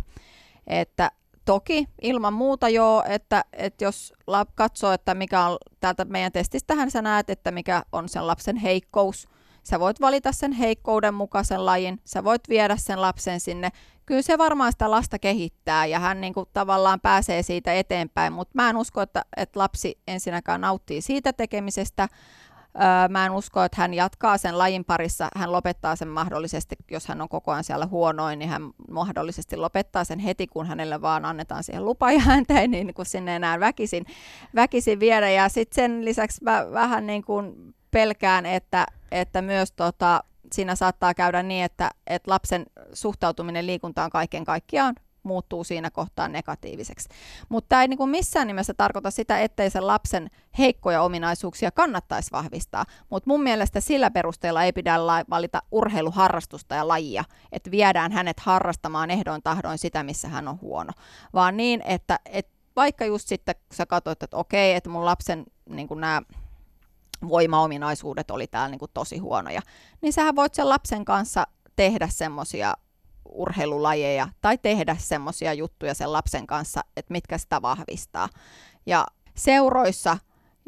[0.67, 1.11] Että
[1.45, 6.91] toki ilman muuta joo, että, että jos lap katsoo, että mikä on täältä meidän testistähän
[6.91, 9.27] sä näet, että mikä on sen lapsen heikkous,
[9.63, 13.69] sä voit valita sen heikkouden mukaisen lajin, sä voit viedä sen lapsen sinne.
[14.05, 18.51] Kyllä se varmaan sitä lasta kehittää ja hän niin kuin tavallaan pääsee siitä eteenpäin, mutta
[18.53, 22.07] mä en usko, että, että lapsi ensinnäkään nauttii siitä tekemisestä,
[22.76, 25.30] Öö, mä en usko, että hän jatkaa sen lajin parissa.
[25.36, 28.61] Hän lopettaa sen mahdollisesti, jos hän on koko ajan siellä huonoin, niin hän
[28.91, 33.05] mahdollisesti lopettaa sen heti, kun hänelle vaan annetaan siihen lupa ja häntä ei niin kuin
[33.05, 34.05] sinne enää väkisin,
[34.55, 35.30] väkisin viedä.
[35.30, 41.13] Ja sitten sen lisäksi mä vähän niin kuin pelkään, että, että myös tota, siinä saattaa
[41.13, 47.09] käydä niin, että, että lapsen suhtautuminen liikuntaan kaiken kaikkiaan muuttuu siinä kohtaa negatiiviseksi.
[47.49, 52.32] Mutta tämä ei niin kuin missään nimessä tarkoita sitä, ettei sen lapsen heikkoja ominaisuuksia kannattaisi
[52.32, 52.86] vahvistaa.
[53.09, 54.95] Mutta mun mielestä sillä perusteella ei pidä
[55.30, 60.93] valita urheiluharrastusta ja lajia, että viedään hänet harrastamaan ehdoin tahdoin sitä, missä hän on huono.
[61.34, 65.45] Vaan niin, että, että vaikka just sitten, kun sä katsoit, että okei, että mun lapsen
[65.69, 66.22] niin nämä
[67.28, 69.61] voimaominaisuudet oli täällä niin tosi huonoja,
[70.01, 72.74] niin sähän voit sen lapsen kanssa tehdä semmoisia
[73.32, 78.29] urheilulajeja tai tehdä semmoisia juttuja sen lapsen kanssa, että mitkä sitä vahvistaa.
[78.86, 79.05] Ja
[79.36, 80.17] seuroissa,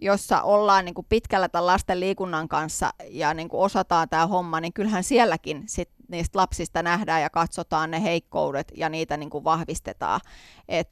[0.01, 4.61] jossa ollaan niin kuin pitkällä tämän lasten liikunnan kanssa ja niin kuin osataan tämä homma,
[4.61, 9.43] niin kyllähän sielläkin sit niistä lapsista nähdään ja katsotaan ne heikkoudet ja niitä niin kuin
[9.43, 10.21] vahvistetaan.
[10.67, 10.89] Et,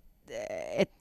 [0.71, 0.91] et,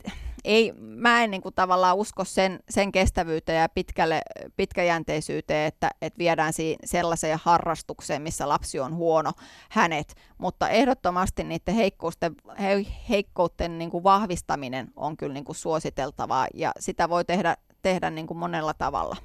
[0.44, 4.22] ei, mä en niin kuin tavallaan usko sen, sen kestävyyteen ja pitkälle,
[4.56, 9.32] pitkäjänteisyyteen, että, että viedään si- sellaiseen harrastukseen, missä lapsi on huono
[9.70, 16.46] hänet, mutta ehdottomasti niiden heikkousten, he, heikkouden niin kuin vahvistaminen on kyllä niin kuin suositeltavaa
[16.54, 19.16] ja sitä voi tehdä, tehdä niin kuin monella tavalla.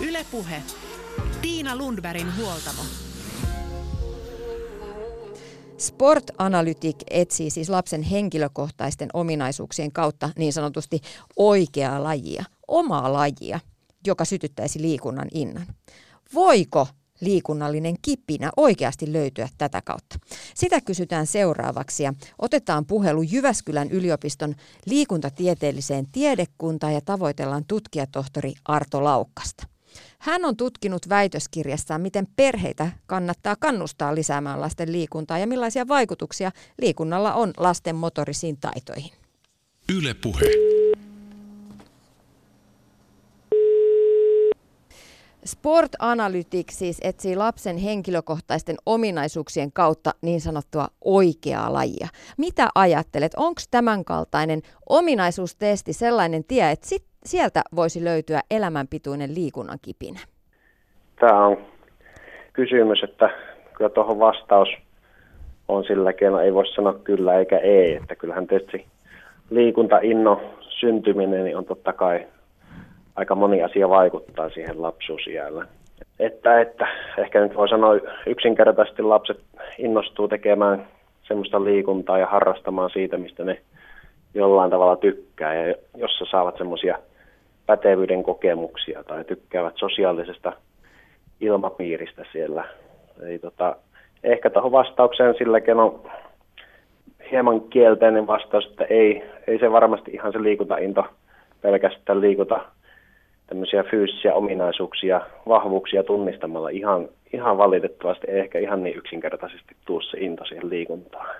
[0.00, 0.62] Ylepuhe.
[1.42, 2.82] Tiina Lundbergin huoltamo.
[5.82, 11.00] Sport Analytic etsii siis lapsen henkilökohtaisten ominaisuuksien kautta niin sanotusti
[11.36, 13.60] oikeaa lajia, omaa lajia,
[14.06, 15.66] joka sytyttäisi liikunnan innan.
[16.34, 16.86] Voiko
[17.20, 20.18] liikunnallinen kipinä oikeasti löytyä tätä kautta?
[20.54, 24.54] Sitä kysytään seuraavaksi ja otetaan puhelu Jyväskylän yliopiston
[24.86, 29.71] liikuntatieteelliseen tiedekuntaan ja tavoitellaan tutkijatohtori Arto Laukkasta.
[30.22, 37.34] Hän on tutkinut väitöskirjassaan, miten perheitä kannattaa kannustaa lisäämään lasten liikuntaa ja millaisia vaikutuksia liikunnalla
[37.34, 39.12] on lasten motorisiin taitoihin.
[39.96, 40.44] Yle puhe.
[45.44, 52.08] Sport Analytics siis etsii lapsen henkilökohtaisten ominaisuuksien kautta niin sanottua oikeaa lajia.
[52.38, 60.20] Mitä ajattelet, onko tämänkaltainen ominaisuustesti sellainen tie, että sit sieltä voisi löytyä elämänpituinen liikunnan kipinä?
[61.20, 61.56] Tämä on
[62.52, 63.30] kysymys, että
[63.76, 64.68] kyllä tuohon vastaus
[65.68, 68.86] on sillä keinoin, ei voi sanoa kyllä eikä ei, että kyllähän tietysti
[69.50, 72.26] liikuntainno syntyminen niin on totta kai
[73.16, 75.66] aika moni asia vaikuttaa siihen lapsuusiällä.
[76.18, 76.86] Että, että
[77.18, 77.94] ehkä nyt voi sanoa
[78.26, 79.40] yksinkertaisesti lapset
[79.78, 80.86] innostuu tekemään
[81.22, 83.60] semmoista liikuntaa ja harrastamaan siitä, mistä ne
[84.34, 86.98] jollain tavalla tykkää ja jossa saavat semmoisia
[87.66, 90.52] pätevyyden kokemuksia tai tykkäävät sosiaalisesta
[91.40, 92.64] ilmapiiristä siellä.
[93.22, 93.76] Eli tota,
[94.24, 96.10] ehkä tuohon vastaukseen silläkin on
[97.30, 101.04] hieman kielteinen vastaus, että ei, ei se varmasti ihan se liikuntainto
[101.62, 102.60] pelkästään liikuta
[103.46, 110.44] tämmöisiä fyysisiä ominaisuuksia, vahvuuksia tunnistamalla ihan, ihan valitettavasti, ehkä ihan niin yksinkertaisesti tuu se into
[110.44, 111.36] siihen liikuntaan.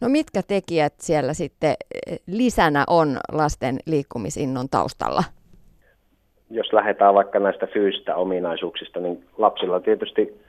[0.00, 5.24] No mitkä tekijät siellä sitten eh, lisänä on lasten liikkumisinnon taustalla?
[6.50, 10.40] Jos lähdetään vaikka näistä fyysistä ominaisuuksista, niin lapsilla tietysti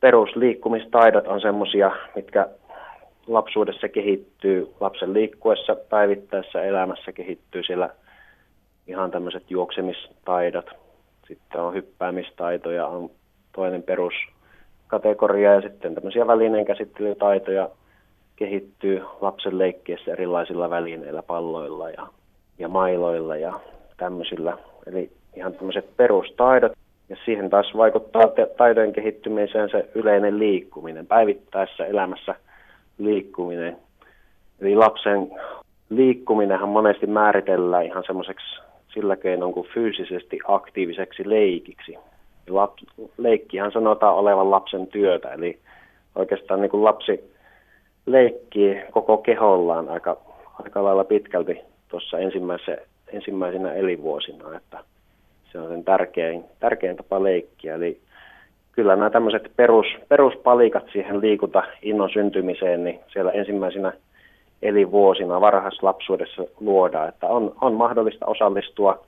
[0.00, 2.48] perusliikkumistaidot on semmoisia, mitkä
[3.26, 7.90] lapsuudessa kehittyy, lapsen liikkuessa, päivittäisessä elämässä kehittyy siellä
[8.86, 10.70] ihan tämmöiset juoksemistaidot,
[11.28, 13.10] sitten on hyppäämistaitoja, on
[13.52, 17.68] toinen peruskategoria ja sitten tämmöisiä välineen käsittelytaitoja
[18.36, 22.06] kehittyy lapsen leikkiessä erilaisilla välineillä, palloilla ja,
[22.58, 23.60] ja mailoilla ja
[23.96, 24.58] tämmöisillä.
[24.86, 26.72] Eli ihan tämmöiset perustaidot.
[27.08, 28.22] Ja siihen taas vaikuttaa
[28.56, 32.34] taitojen kehittymiseen se yleinen liikkuminen, päivittäisessä elämässä
[32.98, 33.76] liikkuminen.
[34.60, 35.30] Eli lapsen
[35.90, 38.46] liikkuminenhan monesti määritellään ihan semmoiseksi
[38.94, 41.98] sillä keinoin kuin fyysisesti aktiiviseksi leikiksi.
[43.18, 45.58] leikkihan sanotaan olevan lapsen työtä, eli
[46.14, 47.34] oikeastaan niin kuin lapsi
[48.06, 50.16] leikkii koko kehollaan aika,
[50.64, 52.18] aika lailla pitkälti tuossa
[53.12, 54.84] ensimmäisenä elinvuosina, että
[55.52, 57.74] se on sen tärkein, tärkein tapa leikkiä.
[57.74, 58.00] Eli
[58.72, 63.92] kyllä nämä tämmöiset perus, peruspalikat siihen liikuta innon syntymiseen, niin siellä ensimmäisenä
[64.62, 69.04] elinvuosina varhaislapsuudessa luodaan, että on, on mahdollista osallistua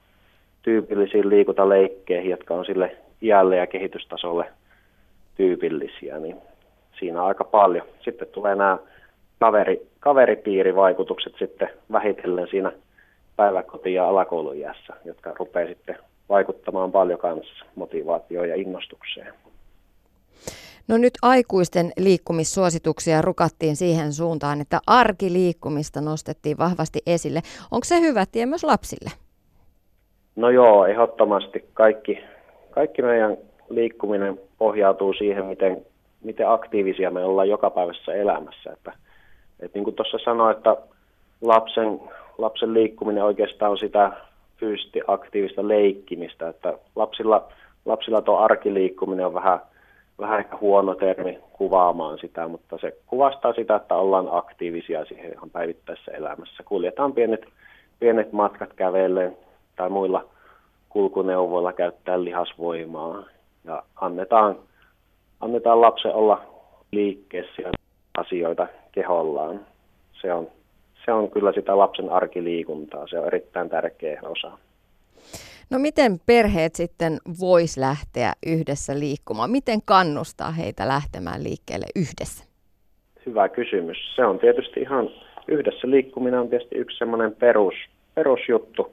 [0.62, 4.44] tyypillisiin liikuntaleikkeihin, jotka on sille iälle ja kehitystasolle
[5.36, 6.36] tyypillisiä, niin
[6.98, 7.86] siinä aika paljon.
[8.04, 8.78] Sitten tulee nämä
[9.40, 12.72] kaveri, kaveripiirivaikutukset sitten vähitellen siinä
[13.36, 15.96] päiväkoti- ja alakoulujässä, jotka rupeaa sitten
[16.32, 19.34] vaikuttamaan paljon kanssa motivaatioon ja innostukseen.
[20.88, 27.40] No nyt aikuisten liikkumissuosituksia rukattiin siihen suuntaan, että arkiliikkumista nostettiin vahvasti esille.
[27.70, 29.10] Onko se hyvä tie myös lapsille?
[30.36, 31.64] No joo, ehdottomasti.
[31.74, 32.18] Kaikki,
[32.70, 33.36] kaikki meidän
[33.70, 35.86] liikkuminen pohjautuu siihen, miten,
[36.24, 38.72] miten aktiivisia me ollaan jokapäiväisessä elämässä.
[38.72, 38.92] Että,
[39.60, 40.76] että niin kuin tuossa sanoin, että
[41.40, 42.00] lapsen,
[42.38, 44.12] lapsen liikkuminen oikeastaan on sitä
[44.62, 47.48] fyysisesti aktiivista leikkimistä, että lapsilla,
[47.84, 49.60] lapsilla tuo arkiliikkuminen on vähän
[50.22, 55.50] vähän ehkä huono termi kuvaamaan sitä, mutta se kuvastaa sitä, että ollaan aktiivisia siihen ihan
[55.50, 56.62] päivittäisessä elämässä.
[56.64, 57.46] Kuljetaan pienet,
[58.00, 59.36] pienet matkat kävellen
[59.76, 60.24] tai muilla
[60.88, 63.24] kulkuneuvoilla käyttää lihasvoimaa
[63.64, 64.56] ja annetaan,
[65.40, 66.42] annetaan lapsen olla
[66.92, 67.70] liikkeessä ja
[68.18, 69.60] asioita kehollaan.
[70.20, 70.48] Se on,
[71.04, 74.58] se on kyllä sitä lapsen arkiliikuntaa, se on erittäin tärkeä osa.
[75.70, 79.50] No miten perheet sitten vois lähteä yhdessä liikkumaan?
[79.50, 82.44] Miten kannustaa heitä lähtemään liikkeelle yhdessä?
[83.26, 83.96] Hyvä kysymys.
[84.16, 85.10] Se on tietysti ihan,
[85.48, 87.74] yhdessä liikkuminen on tietysti yksi semmoinen perus,
[88.14, 88.92] perusjuttu,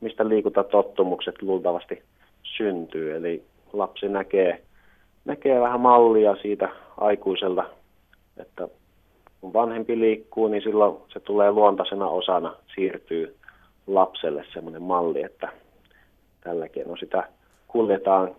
[0.00, 2.02] mistä liikuntatottumukset luultavasti
[2.42, 3.16] syntyy.
[3.16, 3.42] Eli
[3.72, 4.62] lapsi näkee,
[5.24, 7.64] näkee vähän mallia siitä aikuiselta,
[8.36, 8.68] että
[9.40, 13.36] kun vanhempi liikkuu, niin silloin se tulee luontaisena osana, siirtyy
[13.86, 15.48] lapselle semmoinen malli, että
[16.40, 17.28] tällä keinoin sitä
[17.68, 18.36] kuljetaan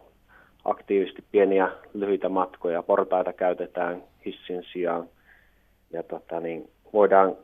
[0.66, 5.10] aktiivisesti pieniä lyhyitä matkoja, portaita käytetään hissin sijaan.
[5.94, 7.36] Ja tota, niin voidaan,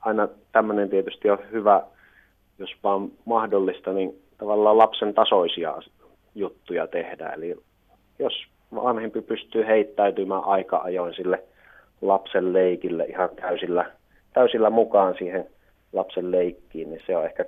[0.00, 1.82] aina tämmöinen tietysti on hyvä,
[2.58, 5.74] jos vaan mahdollista, niin tavallaan lapsen tasoisia
[6.34, 7.28] juttuja tehdä.
[7.28, 7.56] Eli
[8.18, 8.32] jos
[8.74, 11.42] vanhempi pystyy heittäytymään aika ajoin sille
[12.00, 13.92] lapsen leikille ihan täysillä,
[14.32, 15.46] täysillä mukaan siihen
[15.92, 17.44] lapsen leikkiin, niin se on ehkä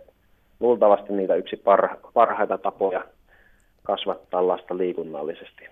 [0.61, 3.05] luultavasti niitä yksi parha, parhaita tapoja
[3.83, 5.65] kasvattaa lasta liikunnallisesti.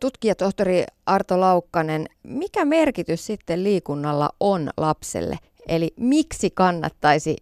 [0.00, 5.36] Tutkija tohtori Arto Laukkanen, mikä merkitys sitten liikunnalla on lapselle?
[5.68, 7.36] Eli miksi kannattaisi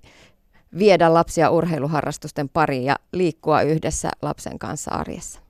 [0.78, 5.40] viedä lapsia urheiluharrastusten pariin ja liikkua yhdessä lapsen kanssa arjessa?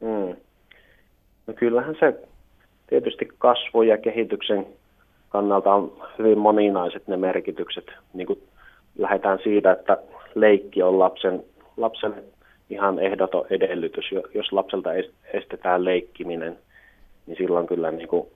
[0.00, 0.36] Mm.
[1.46, 2.14] No kyllähän se
[2.86, 4.66] tietysti kasvu- ja kehityksen
[5.28, 7.86] kannalta on hyvin moninaiset ne merkitykset.
[8.12, 8.42] Niin kuin
[8.98, 9.98] lähdetään siitä, että
[10.34, 11.44] leikki on lapsen,
[11.76, 12.14] lapsen
[12.70, 14.04] ihan ehdoton edellytys.
[14.34, 14.90] Jos lapselta
[15.32, 16.58] estetään leikkiminen,
[17.26, 18.28] niin silloin kyllä niin kuin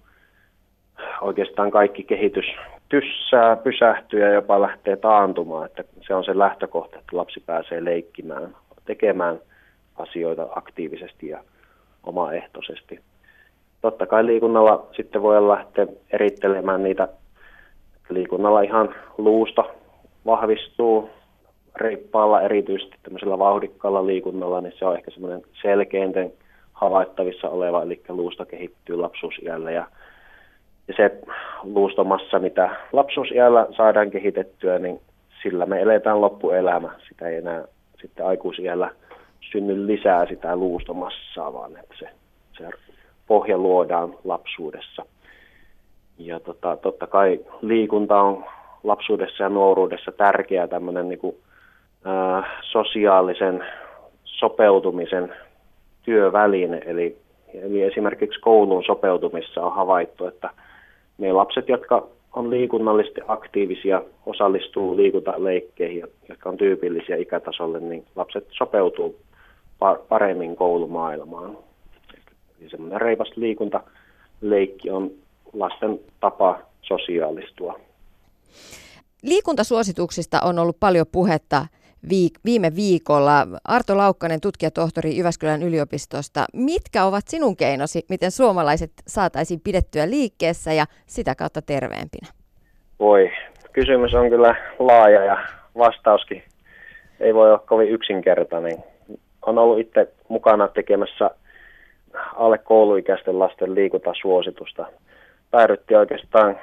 [1.21, 2.45] oikeastaan kaikki kehitys
[2.89, 5.67] tyssää, pysähtyy ja jopa lähtee taantumaan.
[5.67, 9.39] Että se on se lähtökohta, että lapsi pääsee leikkimään, tekemään
[9.97, 11.45] asioita aktiivisesti ja
[12.03, 13.01] omaehtoisesti.
[13.81, 17.09] Totta kai liikunnalla sitten voi lähteä erittelemään niitä.
[18.11, 19.65] Liikunnalla ihan luusta
[20.27, 21.11] vahvistuu
[21.77, 26.33] reippaalla erityisesti tämmöisellä vauhdikkaalla liikunnalla, niin se on ehkä semmoinen selkeinten
[26.73, 29.87] havaittavissa oleva, eli luusta kehittyy lapsuusiällä ja
[30.89, 31.21] ja se
[31.63, 35.01] luustomassa, mitä lapsuusiällä saadaan kehitettyä, niin
[35.43, 36.91] sillä me eletään loppuelämä.
[37.09, 37.65] Sitä ei enää
[38.01, 38.91] sitten aikuisiällä
[39.53, 42.09] synny lisää sitä luustomassaa, vaan että se,
[42.59, 42.69] se
[43.29, 45.07] pohja luodaan lapsuudessa.
[46.19, 48.45] Ja tota, totta kai liikunta on
[48.85, 51.37] lapsuudessa ja nuoruudessa tärkeä tämmöinen niin kuin,
[52.05, 53.65] ää, sosiaalisen
[54.25, 55.35] sopeutumisen
[56.03, 56.81] työväline.
[56.87, 57.17] Eli,
[57.55, 60.51] eli esimerkiksi kouluun sopeutumissa on havaittu, että
[61.19, 69.17] ne lapset, jotka on liikunnallisesti aktiivisia, osallistuu liikuntaleikkeihin, jotka on tyypillisiä ikätasolle, niin lapset sopeutuu
[70.09, 71.57] paremmin koulumaailmaan.
[72.61, 75.11] Eli semmoinen reipas liikuntaleikki on
[75.53, 77.81] lasten tapa sosiaalistua.
[79.23, 81.67] Liikuntasuosituksista on ollut paljon puhetta
[82.05, 83.47] viik- viime viikolla.
[83.65, 86.45] Arto Laukkanen, tutkijatohtori Jyväskylän yliopistosta.
[86.53, 92.29] Mitkä ovat sinun keinosi, miten suomalaiset saataisiin pidettyä liikkeessä ja sitä kautta terveempinä?
[92.99, 93.31] Voi,
[93.73, 95.39] kysymys on kyllä laaja ja
[95.79, 96.43] vastauskin
[97.21, 98.85] ei voi olla kovin yksinkertainen.
[99.47, 101.31] On ollut itse mukana tekemässä
[102.37, 104.87] alle kouluikäisten lasten liikuntasuositusta.
[105.51, 106.59] Päädyttiin oikeastaan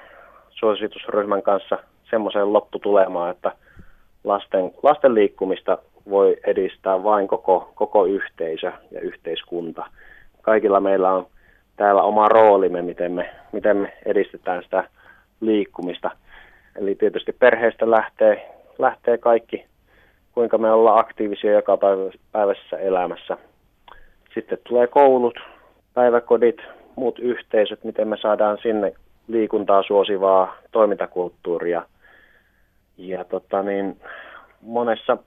[0.49, 1.77] suositusryhmän kanssa
[2.09, 3.51] semmoiseen lopputulemaan, että–
[4.25, 5.77] lasten, lasten liikkumista
[6.09, 9.85] voi edistää vain koko, koko yhteisö ja yhteiskunta.
[10.41, 11.27] Kaikilla meillä on
[11.75, 14.89] täällä oma roolimme, miten me, miten me edistetään sitä
[15.41, 16.11] liikkumista.
[16.75, 19.65] Eli tietysti perheestä lähtee, lähtee kaikki,
[20.31, 21.77] kuinka me ollaan aktiivisia joka
[22.31, 23.37] päivässä elämässä.
[24.35, 25.39] Sitten tulee koulut,
[25.93, 26.57] päiväkodit,
[26.95, 28.93] muut yhteisöt, miten me saadaan sinne
[29.27, 31.85] liikuntaa suosivaa toimintakulttuuria–
[32.97, 33.97] ja tota niin,
[34.61, 35.17] monessa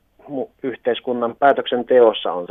[0.63, 2.47] yhteiskunnan päätöksenteossa on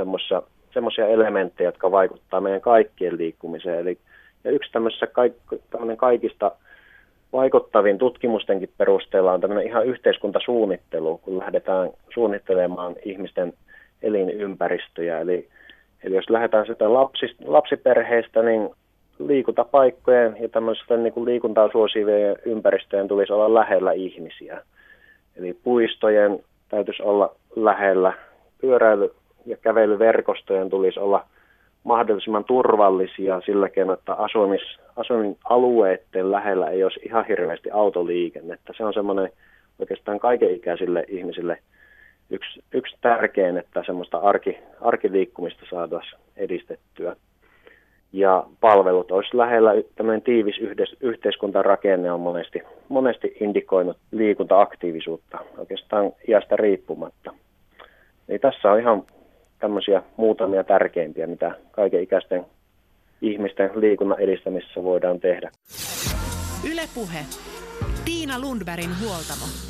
[0.73, 3.79] semmoisia elementtejä, jotka vaikuttavat meidän kaikkien liikkumiseen.
[3.79, 3.97] Eli,
[4.43, 5.33] ja yksi tämmöisessä kaik,
[5.97, 6.51] kaikista
[7.33, 13.53] vaikuttavin tutkimustenkin perusteella on tämmöinen ihan yhteiskuntasuunnittelu, kun lähdetään suunnittelemaan ihmisten
[14.01, 15.19] elinympäristöjä.
[15.19, 15.47] Eli,
[16.03, 18.69] eli jos lähdetään sitä lapsis, lapsiperheistä, niin
[19.19, 24.61] liikuntapaikkojen ja tämmöisten niin liikuntaa suosivien ympäristöjen tulisi olla lähellä ihmisiä.
[25.35, 26.39] Eli puistojen
[26.69, 28.13] täytyisi olla lähellä,
[28.61, 31.25] pyöräily- ja kävelyverkostojen tulisi olla
[31.83, 34.61] mahdollisimman turvallisia sillä keinoin, että asumis,
[34.95, 38.73] asuinalueiden lähellä ei olisi ihan hirveästi autoliikennettä.
[38.77, 39.29] Se on semmoinen
[39.79, 41.57] oikeastaan kaikenikäisille ihmisille
[42.29, 47.15] yksi, yksi tärkein, että semmoista arki, arkiliikkumista saataisiin edistettyä
[48.13, 49.71] ja palvelut olisi lähellä.
[49.95, 50.55] Tämmöinen tiivis
[51.01, 57.33] yhteiskuntarakenne on monesti, monesti indikoinut liikuntaaktiivisuutta oikeastaan iästä riippumatta.
[58.29, 59.03] Eli tässä on ihan
[59.59, 62.45] tämmöisiä muutamia tärkeimpiä, mitä kaiken ikäisten
[63.21, 65.51] ihmisten liikunnan edistämisessä voidaan tehdä.
[66.71, 67.19] Ylepuhe.
[68.05, 69.66] Tiina Lundbergin huoltamo.